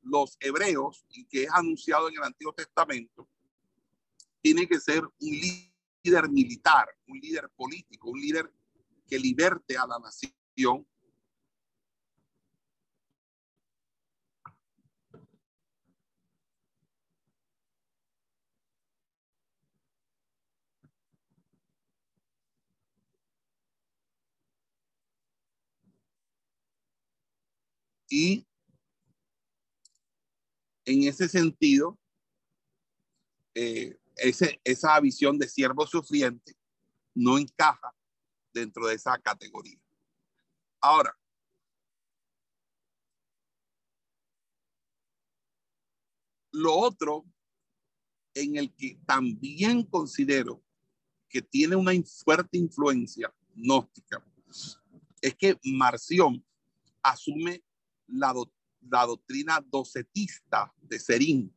los 0.01 0.37
hebreos 0.39 1.05
y 1.09 1.25
que 1.25 1.43
es 1.43 1.49
anunciado 1.51 2.09
en 2.09 2.15
el 2.15 2.23
Antiguo 2.23 2.53
Testamento, 2.53 3.27
tiene 4.41 4.67
que 4.67 4.79
ser 4.79 5.03
un 5.03 5.11
líder 6.03 6.29
militar, 6.29 6.87
un 7.07 7.19
líder 7.19 7.49
político, 7.55 8.09
un 8.09 8.21
líder 8.21 8.51
que 9.07 9.17
liberte 9.17 9.77
a 9.77 9.87
la 9.87 9.99
nación 9.99 10.87
Y 28.09 28.47
en 30.85 31.03
ese 31.03 31.27
sentido, 31.27 31.97
eh, 33.55 33.97
ese, 34.17 34.59
esa 34.63 34.99
visión 34.99 35.37
de 35.37 35.47
siervo 35.47 35.85
sufriente 35.87 36.55
no 37.13 37.37
encaja 37.37 37.93
dentro 38.53 38.87
de 38.87 38.95
esa 38.95 39.17
categoría. 39.17 39.79
Ahora, 40.81 41.17
lo 46.51 46.73
otro 46.73 47.25
en 48.33 48.57
el 48.57 48.73
que 48.75 48.99
también 49.05 49.83
considero 49.83 50.63
que 51.27 51.41
tiene 51.41 51.75
una 51.75 51.91
fuerte 52.23 52.57
influencia 52.57 53.33
gnóstica 53.55 54.23
es 55.21 55.35
que 55.35 55.57
Marción 55.63 56.45
asume 57.01 57.63
la, 58.07 58.33
doctrina 59.05 59.63
docetista 59.65 60.73
de 60.81 60.99
Serín, 60.99 61.55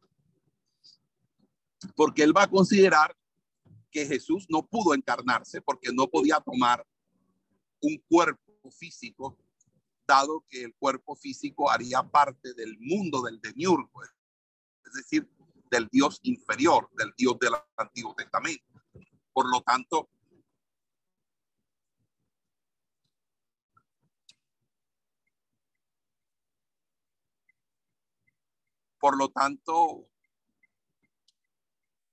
porque 1.95 2.23
él 2.23 2.37
va 2.37 2.45
a 2.45 2.51
considerar 2.51 3.17
que 3.91 4.07
Jesús 4.07 4.47
no 4.49 4.67
pudo 4.67 4.95
encarnarse 4.95 5.61
porque 5.63 5.93
no 5.93 6.09
podía 6.09 6.41
tomar 6.41 6.87
un 7.81 8.03
cuerpo 8.09 8.71
físico, 8.71 9.39
dado 10.07 10.45
que 10.49 10.65
el 10.65 10.75
cuerpo 10.75 11.15
físico 11.15 11.71
haría 11.71 12.03
parte 12.03 12.55
del 12.55 12.79
mundo 12.79 13.23
del 13.23 13.41
demiurgo, 13.41 14.03
es 14.03 14.93
decir, 14.93 15.31
del 15.71 15.89
Dios 15.91 16.19
inferior, 16.23 16.89
del 16.97 17.13
Dios 17.17 17.39
del 17.39 17.53
Antiguo 17.77 18.15
Testamento. 18.15 18.65
Por 19.33 19.51
lo 19.51 19.61
tanto, 19.61 20.09
Por 28.99 29.17
lo 29.17 29.29
tanto, 29.29 30.09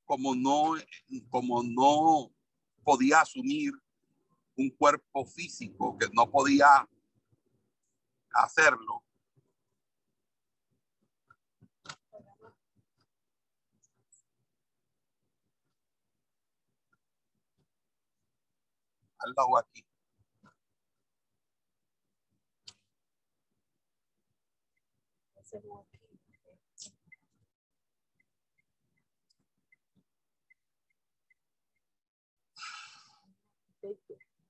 como 0.05 0.35
no, 0.35 0.75
como 1.29 1.63
no 1.63 2.31
podía 2.83 3.21
asumir 3.21 3.73
un 4.55 4.69
cuerpo 4.69 5.25
físico, 5.25 5.97
que 5.97 6.07
no 6.13 6.29
podía 6.29 6.87
hacerlo, 8.33 9.03
aquí. 19.57 19.85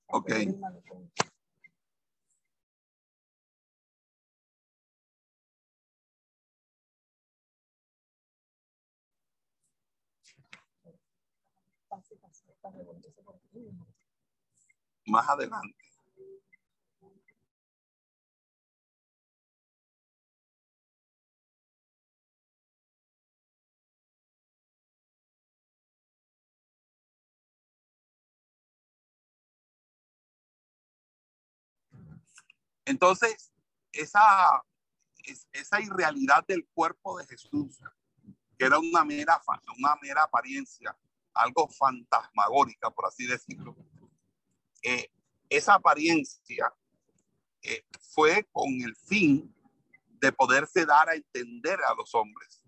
Ok. 0.08 0.30
Más 15.06 15.28
adelante. 15.28 15.85
Entonces, 32.86 33.52
esa, 33.92 34.62
esa 35.52 35.80
irrealidad 35.80 36.46
del 36.46 36.66
cuerpo 36.72 37.18
de 37.18 37.26
Jesús, 37.26 37.78
que 38.56 38.64
era 38.64 38.78
una 38.78 39.04
mera, 39.04 39.42
una 39.76 39.96
mera 40.00 40.22
apariencia, 40.22 40.96
algo 41.34 41.68
fantasmagórica, 41.68 42.90
por 42.90 43.06
así 43.06 43.26
decirlo, 43.26 43.76
eh, 44.82 45.10
esa 45.50 45.74
apariencia 45.74 46.72
eh, 47.60 47.84
fue 48.00 48.44
con 48.52 48.68
el 48.68 48.94
fin 48.96 49.52
de 50.20 50.32
poderse 50.32 50.86
dar 50.86 51.08
a 51.08 51.14
entender 51.14 51.80
a 51.82 51.94
los 51.94 52.14
hombres. 52.14 52.62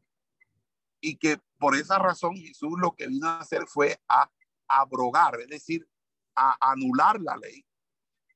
Y 1.00 1.16
que 1.16 1.40
por 1.58 1.76
esa 1.76 1.98
razón 1.98 2.36
Jesús 2.36 2.72
lo 2.76 2.92
que 2.92 3.06
vino 3.06 3.28
a 3.28 3.38
hacer 3.38 3.66
fue 3.68 4.00
a 4.08 4.28
abrogar, 4.66 5.40
es 5.40 5.48
decir, 5.48 5.88
a 6.34 6.56
anular 6.72 7.20
la 7.20 7.36
ley 7.36 7.67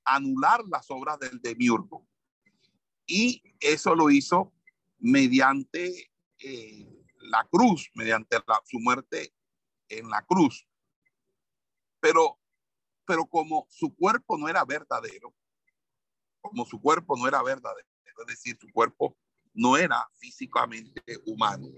anular 0.05 0.63
las 0.69 0.91
obras 0.91 1.19
del 1.19 1.41
demiurgo. 1.41 2.07
Y 3.07 3.43
eso 3.61 3.95
lo 3.95 4.11
hizo 4.11 4.53
mediante 4.99 6.11
eh, 6.39 7.05
la 7.19 7.45
cruz, 7.45 7.91
mediante 7.95 8.37
su 8.65 8.79
muerte 8.81 9.35
en 9.89 10.09
la 10.09 10.23
cruz. 10.25 10.67
Pero, 12.01 12.39
pero 13.05 13.27
como 13.27 13.67
su 13.71 13.95
cuerpo 13.95 14.37
no 14.39 14.49
era 14.49 14.65
verdadero, 14.65 15.35
como 16.41 16.65
su 16.65 16.81
cuerpo 16.81 17.17
no 17.17 17.29
era 17.29 17.43
verdadero, 17.43 17.89
es 18.05 18.27
decir, 18.27 18.57
su 18.61 18.71
cuerpo 18.73 19.17
no 19.55 19.77
era 19.77 20.09
físicamente 20.15 21.03
humano, 21.27 21.69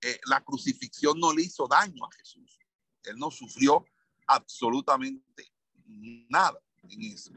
eh, 0.00 0.18
la 0.26 0.42
crucifixión 0.42 1.18
no 1.18 1.32
le 1.32 1.42
hizo 1.42 1.66
daño 1.66 2.04
a 2.04 2.12
Jesús. 2.16 2.58
Él 3.04 3.16
no 3.18 3.30
sufrió 3.30 3.84
absolutamente 4.26 5.52
nada 6.28 6.60
en 6.90 7.02
eso. 7.02 7.32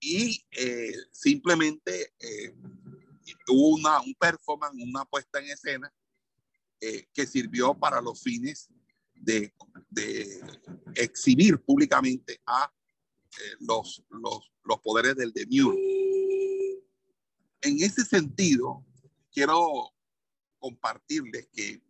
Y 0.00 0.44
eh, 0.52 0.92
simplemente 1.12 2.12
eh, 2.18 2.54
hubo 3.48 3.76
una, 3.76 4.00
un 4.00 4.14
performance, 4.14 4.76
una 4.82 5.04
puesta 5.04 5.38
en 5.38 5.46
escena 5.46 5.92
eh, 6.80 7.06
que 7.12 7.26
sirvió 7.26 7.74
para 7.74 8.00
los 8.00 8.22
fines 8.22 8.68
de, 9.14 9.54
de 9.90 10.42
exhibir 10.94 11.58
públicamente 11.62 12.40
a 12.46 12.70
los, 13.60 14.04
los, 14.10 14.52
los, 14.62 14.80
poderes 14.80 15.16
del 15.16 15.32
demiurgo. 15.32 15.78
En 17.62 17.82
ese 17.82 18.04
sentido, 18.04 18.84
quiero 19.32 19.90
compartirles 20.58 21.48
que 21.52 21.82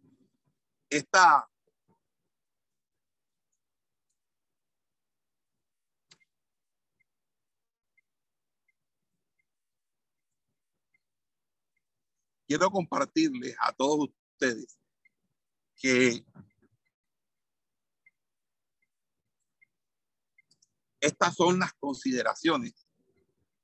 esta 0.89 1.49
quiero 12.47 12.71
compartirles 12.71 13.57
a 13.61 13.73
todos 13.73 14.09
ustedes 14.33 14.79
que 15.77 16.25
estas 21.01 21.35
son 21.35 21.59
las 21.59 21.73
consideraciones 21.75 22.87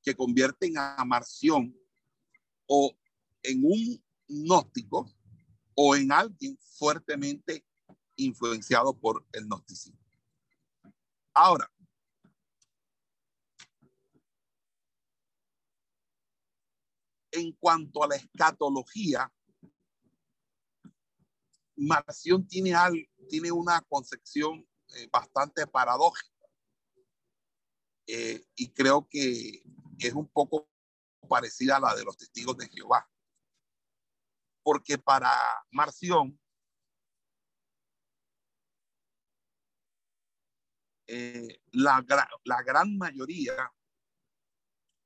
que 0.02 0.14
convierten 0.14 0.76
a 0.76 1.04
Marción 1.04 1.74
o 2.66 2.96
en 3.42 3.64
un 3.64 4.04
gnóstico 4.28 5.10
o 5.74 5.96
en 5.96 6.12
alguien 6.12 6.58
fuertemente 6.58 7.64
influenciado 8.16 8.98
por 8.98 9.26
el 9.32 9.46
gnosticismo. 9.46 9.98
Ahora, 11.32 11.70
en 17.32 17.52
cuanto 17.52 18.02
a 18.02 18.08
la 18.08 18.16
escatología, 18.16 19.32
Marción 21.76 22.46
tiene, 22.46 22.74
tiene 23.28 23.50
una 23.50 23.80
concepción 23.82 24.66
eh, 24.96 25.08
bastante 25.10 25.66
paradójica. 25.66 26.46
Eh, 28.06 28.44
y 28.56 28.72
creo 28.72 29.08
que 29.08 29.62
es 29.98 30.12
un 30.12 30.28
poco 30.28 30.68
parecida 31.28 31.76
a 31.76 31.80
la 31.80 31.94
de 31.94 32.04
los 32.04 32.16
testigos 32.16 32.56
de 32.56 32.68
Jehová. 32.68 33.08
Porque 34.62 34.98
para 34.98 35.32
Marción, 35.70 36.38
eh, 41.06 41.62
la 41.72 42.02
gran 42.02 42.98
mayoría 42.98 43.72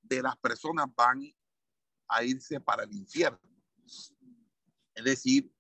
de 0.02 0.22
las 0.22 0.36
personas 0.38 0.86
van 0.94 1.22
irse 2.22 2.60
para 2.60 2.84
el 2.84 2.92
infierno. 2.92 3.40
Es 4.94 5.04
decir, 5.04 5.50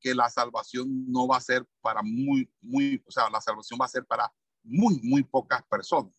que 0.00 0.14
la 0.14 0.28
salvación 0.28 1.10
no 1.10 1.26
va 1.26 1.38
a 1.38 1.40
ser 1.40 1.66
para 1.80 2.02
muy, 2.02 2.48
muy, 2.60 3.02
o 3.06 3.10
sea, 3.10 3.28
la 3.30 3.40
salvación 3.40 3.78
va 3.80 3.86
a 3.86 3.88
ser 3.88 4.04
para 4.04 4.32
muy, 4.62 5.00
muy 5.02 5.22
pocas 5.22 5.62
personas, 5.64 6.14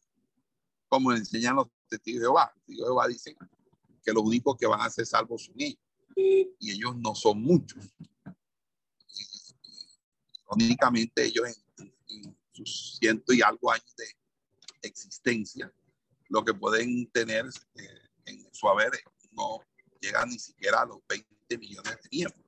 como 0.87 1.11
enseñan 1.13 1.55
los 1.55 1.67
testigos 1.87 2.21
de 2.21 2.25
Jehová. 2.25 2.51
Los 2.55 2.65
testigos 2.65 2.79
de 2.79 2.85
Jehová 2.85 3.07
dicen 3.07 3.37
que 4.03 4.13
los 4.13 4.23
únicos 4.23 4.57
que 4.57 4.65
van 4.65 4.81
a 4.81 4.89
ser 4.89 5.05
salvos 5.05 5.45
son 5.45 5.55
ellos, 5.57 5.79
y 6.15 6.71
ellos 6.71 6.95
no 6.97 7.15
son 7.15 7.41
muchos. 7.41 7.83
Únicamente 10.51 11.25
ellos 11.25 11.47
en, 11.77 12.37
sus 12.51 12.97
ciento 12.99 13.31
y 13.31 13.41
algo 13.41 13.71
años 13.71 13.95
de 13.95 14.05
existencia, 14.81 15.71
lo 16.27 16.43
que 16.43 16.53
pueden 16.53 17.09
tener 17.11 17.45
eh, 17.75 18.09
en 18.25 18.53
su 18.53 18.67
haber 18.67 18.91
llega 19.99 20.25
ni 20.25 20.39
siquiera 20.39 20.81
a 20.81 20.85
los 20.85 20.99
20 21.07 21.57
millones 21.57 21.97
de 22.03 22.09
miembros. 22.11 22.45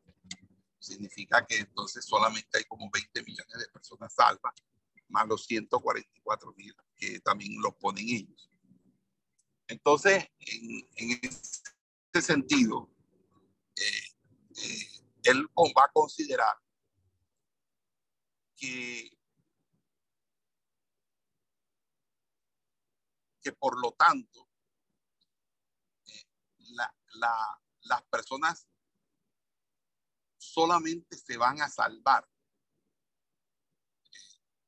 Significa 0.80 1.46
que 1.46 1.58
entonces 1.58 2.06
solamente 2.06 2.58
hay 2.58 2.64
como 2.66 2.90
20 2.92 3.24
millones 3.24 3.58
de 3.58 3.68
personas 3.68 4.14
salvas, 4.14 4.54
más 5.10 5.28
los 5.28 5.46
144 5.46 6.54
mil 6.54 6.74
que 6.96 7.20
también 7.20 7.62
los 7.62 7.76
ponen 7.76 8.08
ellos. 8.08 8.50
Entonces, 9.68 10.28
en, 10.40 10.90
en 10.96 11.20
ese 11.24 12.22
sentido, 12.22 12.90
eh, 13.76 14.12
eh, 14.58 14.88
él 15.24 15.48
va 15.48 15.86
a 15.86 15.92
considerar 15.94 16.56
que, 18.56 19.18
que 23.42 23.52
por 23.54 23.80
lo 23.82 23.94
tanto, 23.94 24.51
las 26.74 28.04
personas 28.10 28.68
solamente 30.38 31.18
se 31.18 31.38
van 31.38 31.62
a 31.62 31.70
salvar. 31.70 32.28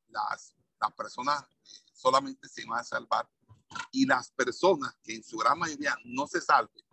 Las, 0.07 0.55
las 0.79 0.93
personas 0.93 1.45
solamente 1.93 2.47
se 2.47 2.65
van 2.65 2.79
a 2.79 2.83
salvar. 2.83 3.29
Y 3.91 4.05
las 4.05 4.31
personas 4.31 4.95
que 5.03 5.15
en 5.15 5.23
su 5.23 5.37
gran 5.37 5.57
mayoría 5.57 5.97
no 6.03 6.27
se 6.27 6.41
salven, 6.41 6.83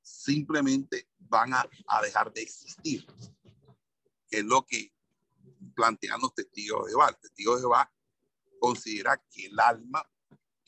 simplemente 0.00 1.10
van 1.18 1.52
a, 1.54 1.68
dejar 2.02 2.32
de 2.32 2.42
existir. 2.42 3.06
Que 4.28 4.38
es 4.38 4.44
lo 4.44 4.64
que 4.64 4.92
plantean 5.74 6.20
los 6.20 6.34
testigos 6.34 6.84
de 6.84 6.92
Jehová. 6.92 7.08
El 7.08 7.16
testigo 7.16 7.54
de 7.54 7.60
Jehová 7.62 7.92
considera 8.60 9.22
que 9.30 9.46
el 9.46 9.58
alma 9.58 10.08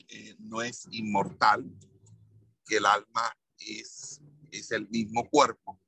eh, 0.07 0.35
no 0.39 0.61
es 0.61 0.87
inmortal, 0.91 1.65
que 2.67 2.77
el 2.77 2.85
alma 2.85 3.35
es, 3.59 4.21
es 4.51 4.71
el 4.71 4.87
mismo 4.89 5.29
cuerpo. 5.29 5.79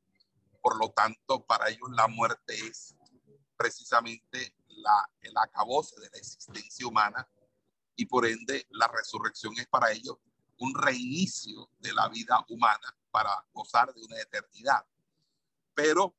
Por 0.61 0.77
lo 0.77 0.91
tanto, 0.91 1.45
para 1.45 1.69
ellos 1.69 1.89
la 1.91 2.07
muerte 2.07 2.53
es 2.55 2.95
precisamente 3.57 4.55
la, 4.67 5.09
el 5.21 5.37
acabose 5.37 5.99
de 5.99 6.09
la 6.09 6.17
existencia 6.17 6.87
humana 6.87 7.27
y 7.95 8.05
por 8.05 8.25
ende 8.25 8.65
la 8.71 8.87
resurrección 8.87 9.53
es 9.57 9.67
para 9.67 9.91
ellos 9.91 10.17
un 10.57 10.73
reinicio 10.73 11.69
de 11.79 11.93
la 11.93 12.07
vida 12.09 12.45
humana 12.49 12.95
para 13.11 13.45
gozar 13.53 13.93
de 13.93 14.01
una 14.01 14.19
eternidad. 14.19 14.85
Pero 15.73 16.15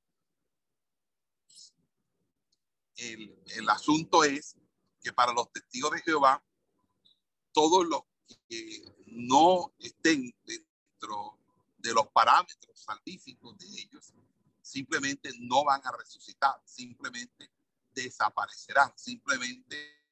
el, 2.96 3.42
el 3.46 3.68
asunto 3.68 4.24
es 4.24 4.56
que 5.02 5.12
para 5.12 5.32
los 5.32 5.50
testigos 5.52 5.92
de 5.92 6.02
Jehová, 6.02 6.42
todos 7.52 7.86
los 7.86 8.02
que 8.48 8.82
no 9.10 9.72
estén 9.78 10.34
dentro 10.44 11.38
de 11.78 11.92
los 11.94 12.08
parámetros 12.08 12.80
salvíficos 12.80 13.56
de 13.58 13.66
ellos, 13.66 14.12
simplemente 14.60 15.30
no 15.40 15.64
van 15.64 15.80
a 15.84 15.92
resucitar, 15.92 16.60
simplemente 16.64 17.50
desaparecerán, 17.92 18.92
simplemente 18.96 20.04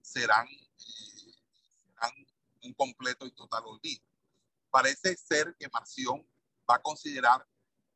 serán, 0.00 0.46
eh, 0.48 1.32
serán 1.94 2.12
un 2.62 2.74
completo 2.74 3.26
y 3.26 3.30
total 3.32 3.64
olvido. 3.66 4.04
Parece 4.70 5.16
ser 5.16 5.56
que 5.58 5.68
Marción 5.68 6.26
va 6.68 6.76
a 6.76 6.82
considerar 6.82 7.46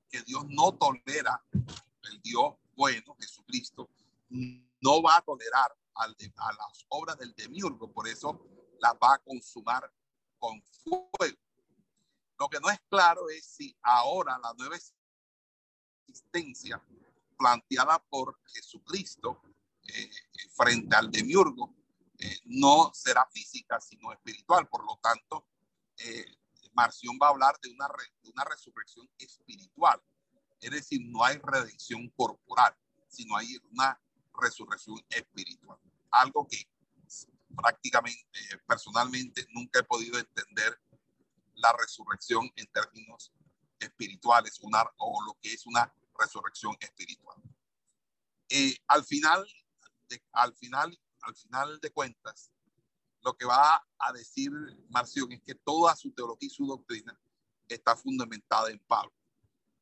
que 0.08 0.22
Dios 0.22 0.44
no 0.48 0.72
tolera, 0.72 1.44
el 1.52 2.20
Dios 2.22 2.54
bueno, 2.74 3.14
Jesucristo, 3.20 3.90
no 4.30 5.02
va 5.02 5.18
a 5.18 5.22
tolerar 5.22 5.76
a 5.94 6.06
las 6.06 6.86
obras 6.88 7.18
del 7.18 7.34
demiurgo, 7.34 7.92
por 7.92 8.08
eso 8.08 8.40
las 8.80 8.94
va 8.94 9.14
a 9.14 9.18
consumar 9.18 9.92
con 10.38 10.62
fuego. 10.62 11.38
Lo 12.38 12.48
que 12.48 12.60
no 12.60 12.70
es 12.70 12.80
claro 12.88 13.28
es 13.28 13.44
si 13.44 13.76
ahora 13.82 14.38
la 14.42 14.54
nueva 14.54 14.76
existencia 16.06 16.82
planteada 17.38 18.02
por 18.08 18.40
Jesucristo 18.46 19.42
eh, 19.82 20.10
frente 20.54 20.96
al 20.96 21.10
demiurgo 21.10 21.74
eh, 22.18 22.38
no 22.44 22.92
será 22.94 23.26
física, 23.32 23.80
sino 23.80 24.12
espiritual. 24.12 24.68
Por 24.68 24.84
lo 24.84 24.98
tanto, 25.02 25.46
eh, 25.98 26.24
Marción 26.72 27.18
va 27.20 27.26
a 27.26 27.30
hablar 27.30 27.58
de 27.60 27.70
una 27.70 28.44
resurrección 28.44 29.08
espiritual. 29.18 30.00
Es 30.60 30.70
decir, 30.70 31.00
no 31.04 31.24
hay 31.24 31.38
redención 31.38 32.08
corporal, 32.10 32.76
sino 33.08 33.36
hay 33.36 33.58
una 33.72 34.00
resurrección 34.34 34.98
espiritual. 35.08 35.78
Algo 36.10 36.46
que 36.46 36.68
prácticamente, 37.60 38.38
personalmente, 38.66 39.46
nunca 39.50 39.80
he 39.80 39.84
podido 39.84 40.18
entender 40.18 40.80
la 41.54 41.72
resurrección 41.78 42.50
en 42.56 42.66
términos 42.68 43.32
espirituales 43.78 44.58
una, 44.60 44.82
o 44.98 45.22
lo 45.22 45.36
que 45.40 45.52
es 45.52 45.66
una 45.66 45.92
resurrección 46.18 46.76
espiritual. 46.80 47.36
Eh, 48.48 48.76
al 48.88 49.04
final, 49.04 49.46
al 50.32 50.54
final, 50.54 50.98
al 51.22 51.36
final 51.36 51.80
de 51.80 51.90
cuentas, 51.90 52.50
lo 53.22 53.36
que 53.36 53.44
va 53.44 53.86
a 53.98 54.12
decir 54.12 54.50
Marción 54.88 55.32
es 55.32 55.42
que 55.42 55.54
toda 55.54 55.94
su 55.94 56.12
teología 56.12 56.46
y 56.46 56.50
su 56.50 56.66
doctrina 56.66 57.18
está 57.68 57.94
fundamentada 57.96 58.70
en 58.70 58.78
Pablo. 58.80 59.12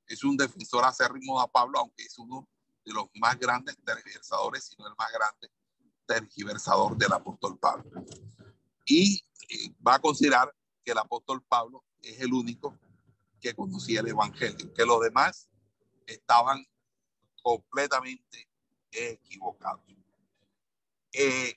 Es 0.06 0.24
un 0.24 0.36
defensor 0.36 0.84
acérrimo 0.84 1.40
a 1.40 1.50
Pablo, 1.50 1.78
aunque 1.78 2.02
es 2.02 2.18
uno 2.18 2.48
de 2.84 2.92
los 2.92 3.06
más 3.14 3.38
grandes 3.38 3.76
tergiversadores, 3.84 4.64
sino 4.64 4.88
el 4.88 4.94
más 4.98 5.12
grande 5.12 5.50
tergiversador 6.08 6.96
del 6.96 7.12
apóstol 7.12 7.58
Pablo. 7.58 8.04
Y 8.86 9.22
eh, 9.50 9.74
va 9.86 9.96
a 9.96 9.98
considerar 10.00 10.52
que 10.82 10.92
el 10.92 10.98
apóstol 10.98 11.44
Pablo 11.46 11.84
es 12.02 12.18
el 12.20 12.32
único 12.32 12.76
que 13.40 13.54
conocía 13.54 14.00
el 14.00 14.08
evangelio, 14.08 14.72
que 14.72 14.86
los 14.86 15.00
demás 15.02 15.48
estaban 16.06 16.66
completamente 17.42 18.48
equivocados. 18.90 19.84
Eh, 21.12 21.54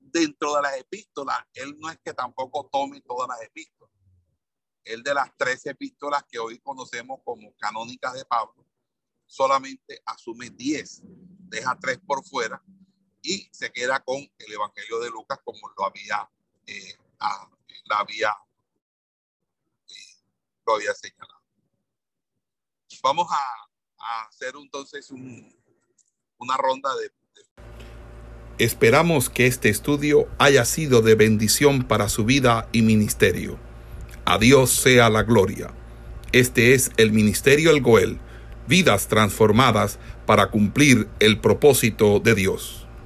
dentro 0.00 0.56
de 0.56 0.62
las 0.62 0.76
epístolas, 0.78 1.38
él 1.54 1.76
no 1.78 1.90
es 1.90 1.98
que 2.02 2.14
tampoco 2.14 2.68
tome 2.72 3.00
todas 3.02 3.28
las 3.28 3.42
epístolas. 3.42 3.92
Él 4.84 5.02
de 5.02 5.14
las 5.14 5.30
tres 5.36 5.64
epístolas 5.66 6.24
que 6.28 6.38
hoy 6.38 6.58
conocemos 6.58 7.20
como 7.24 7.54
canónicas 7.56 8.14
de 8.14 8.24
Pablo, 8.24 8.66
solamente 9.26 10.02
asume 10.06 10.50
diez, 10.50 11.02
deja 11.04 11.78
tres 11.78 12.00
por 12.04 12.24
fuera 12.24 12.60
y 13.22 13.48
se 13.52 13.70
queda 13.72 14.00
con 14.00 14.16
el 14.16 14.52
Evangelio 14.52 15.00
de 15.00 15.10
Lucas 15.10 15.38
como 15.44 15.70
lo 15.76 15.86
había, 15.86 16.28
eh, 16.66 16.90
eh, 16.90 16.96
lo 20.64 20.74
había 20.74 20.94
señalado. 20.94 21.42
Vamos 23.02 23.26
a, 23.30 24.26
hacer 24.26 24.54
entonces 24.56 25.10
una 25.10 26.56
ronda 26.56 26.90
de, 26.96 27.10
Esperamos 28.58 29.30
que 29.30 29.46
este 29.46 29.70
estudio 29.70 30.28
haya 30.38 30.64
sido 30.64 31.02
de 31.02 31.14
bendición 31.14 31.82
para 31.82 32.08
su 32.08 32.24
vida 32.24 32.68
y 32.70 32.82
ministerio. 32.82 33.58
A 34.24 34.38
Dios 34.38 34.70
sea 34.70 35.08
la 35.08 35.22
gloria. 35.22 35.72
Este 36.32 36.74
es 36.74 36.92
el 36.96 37.12
Ministerio 37.12 37.70
El 37.70 37.80
Goel, 37.80 38.20
vidas 38.68 39.08
transformadas 39.08 39.98
para 40.26 40.50
cumplir 40.50 41.08
el 41.18 41.40
propósito 41.40 42.20
de 42.20 42.34
Dios. 42.34 42.81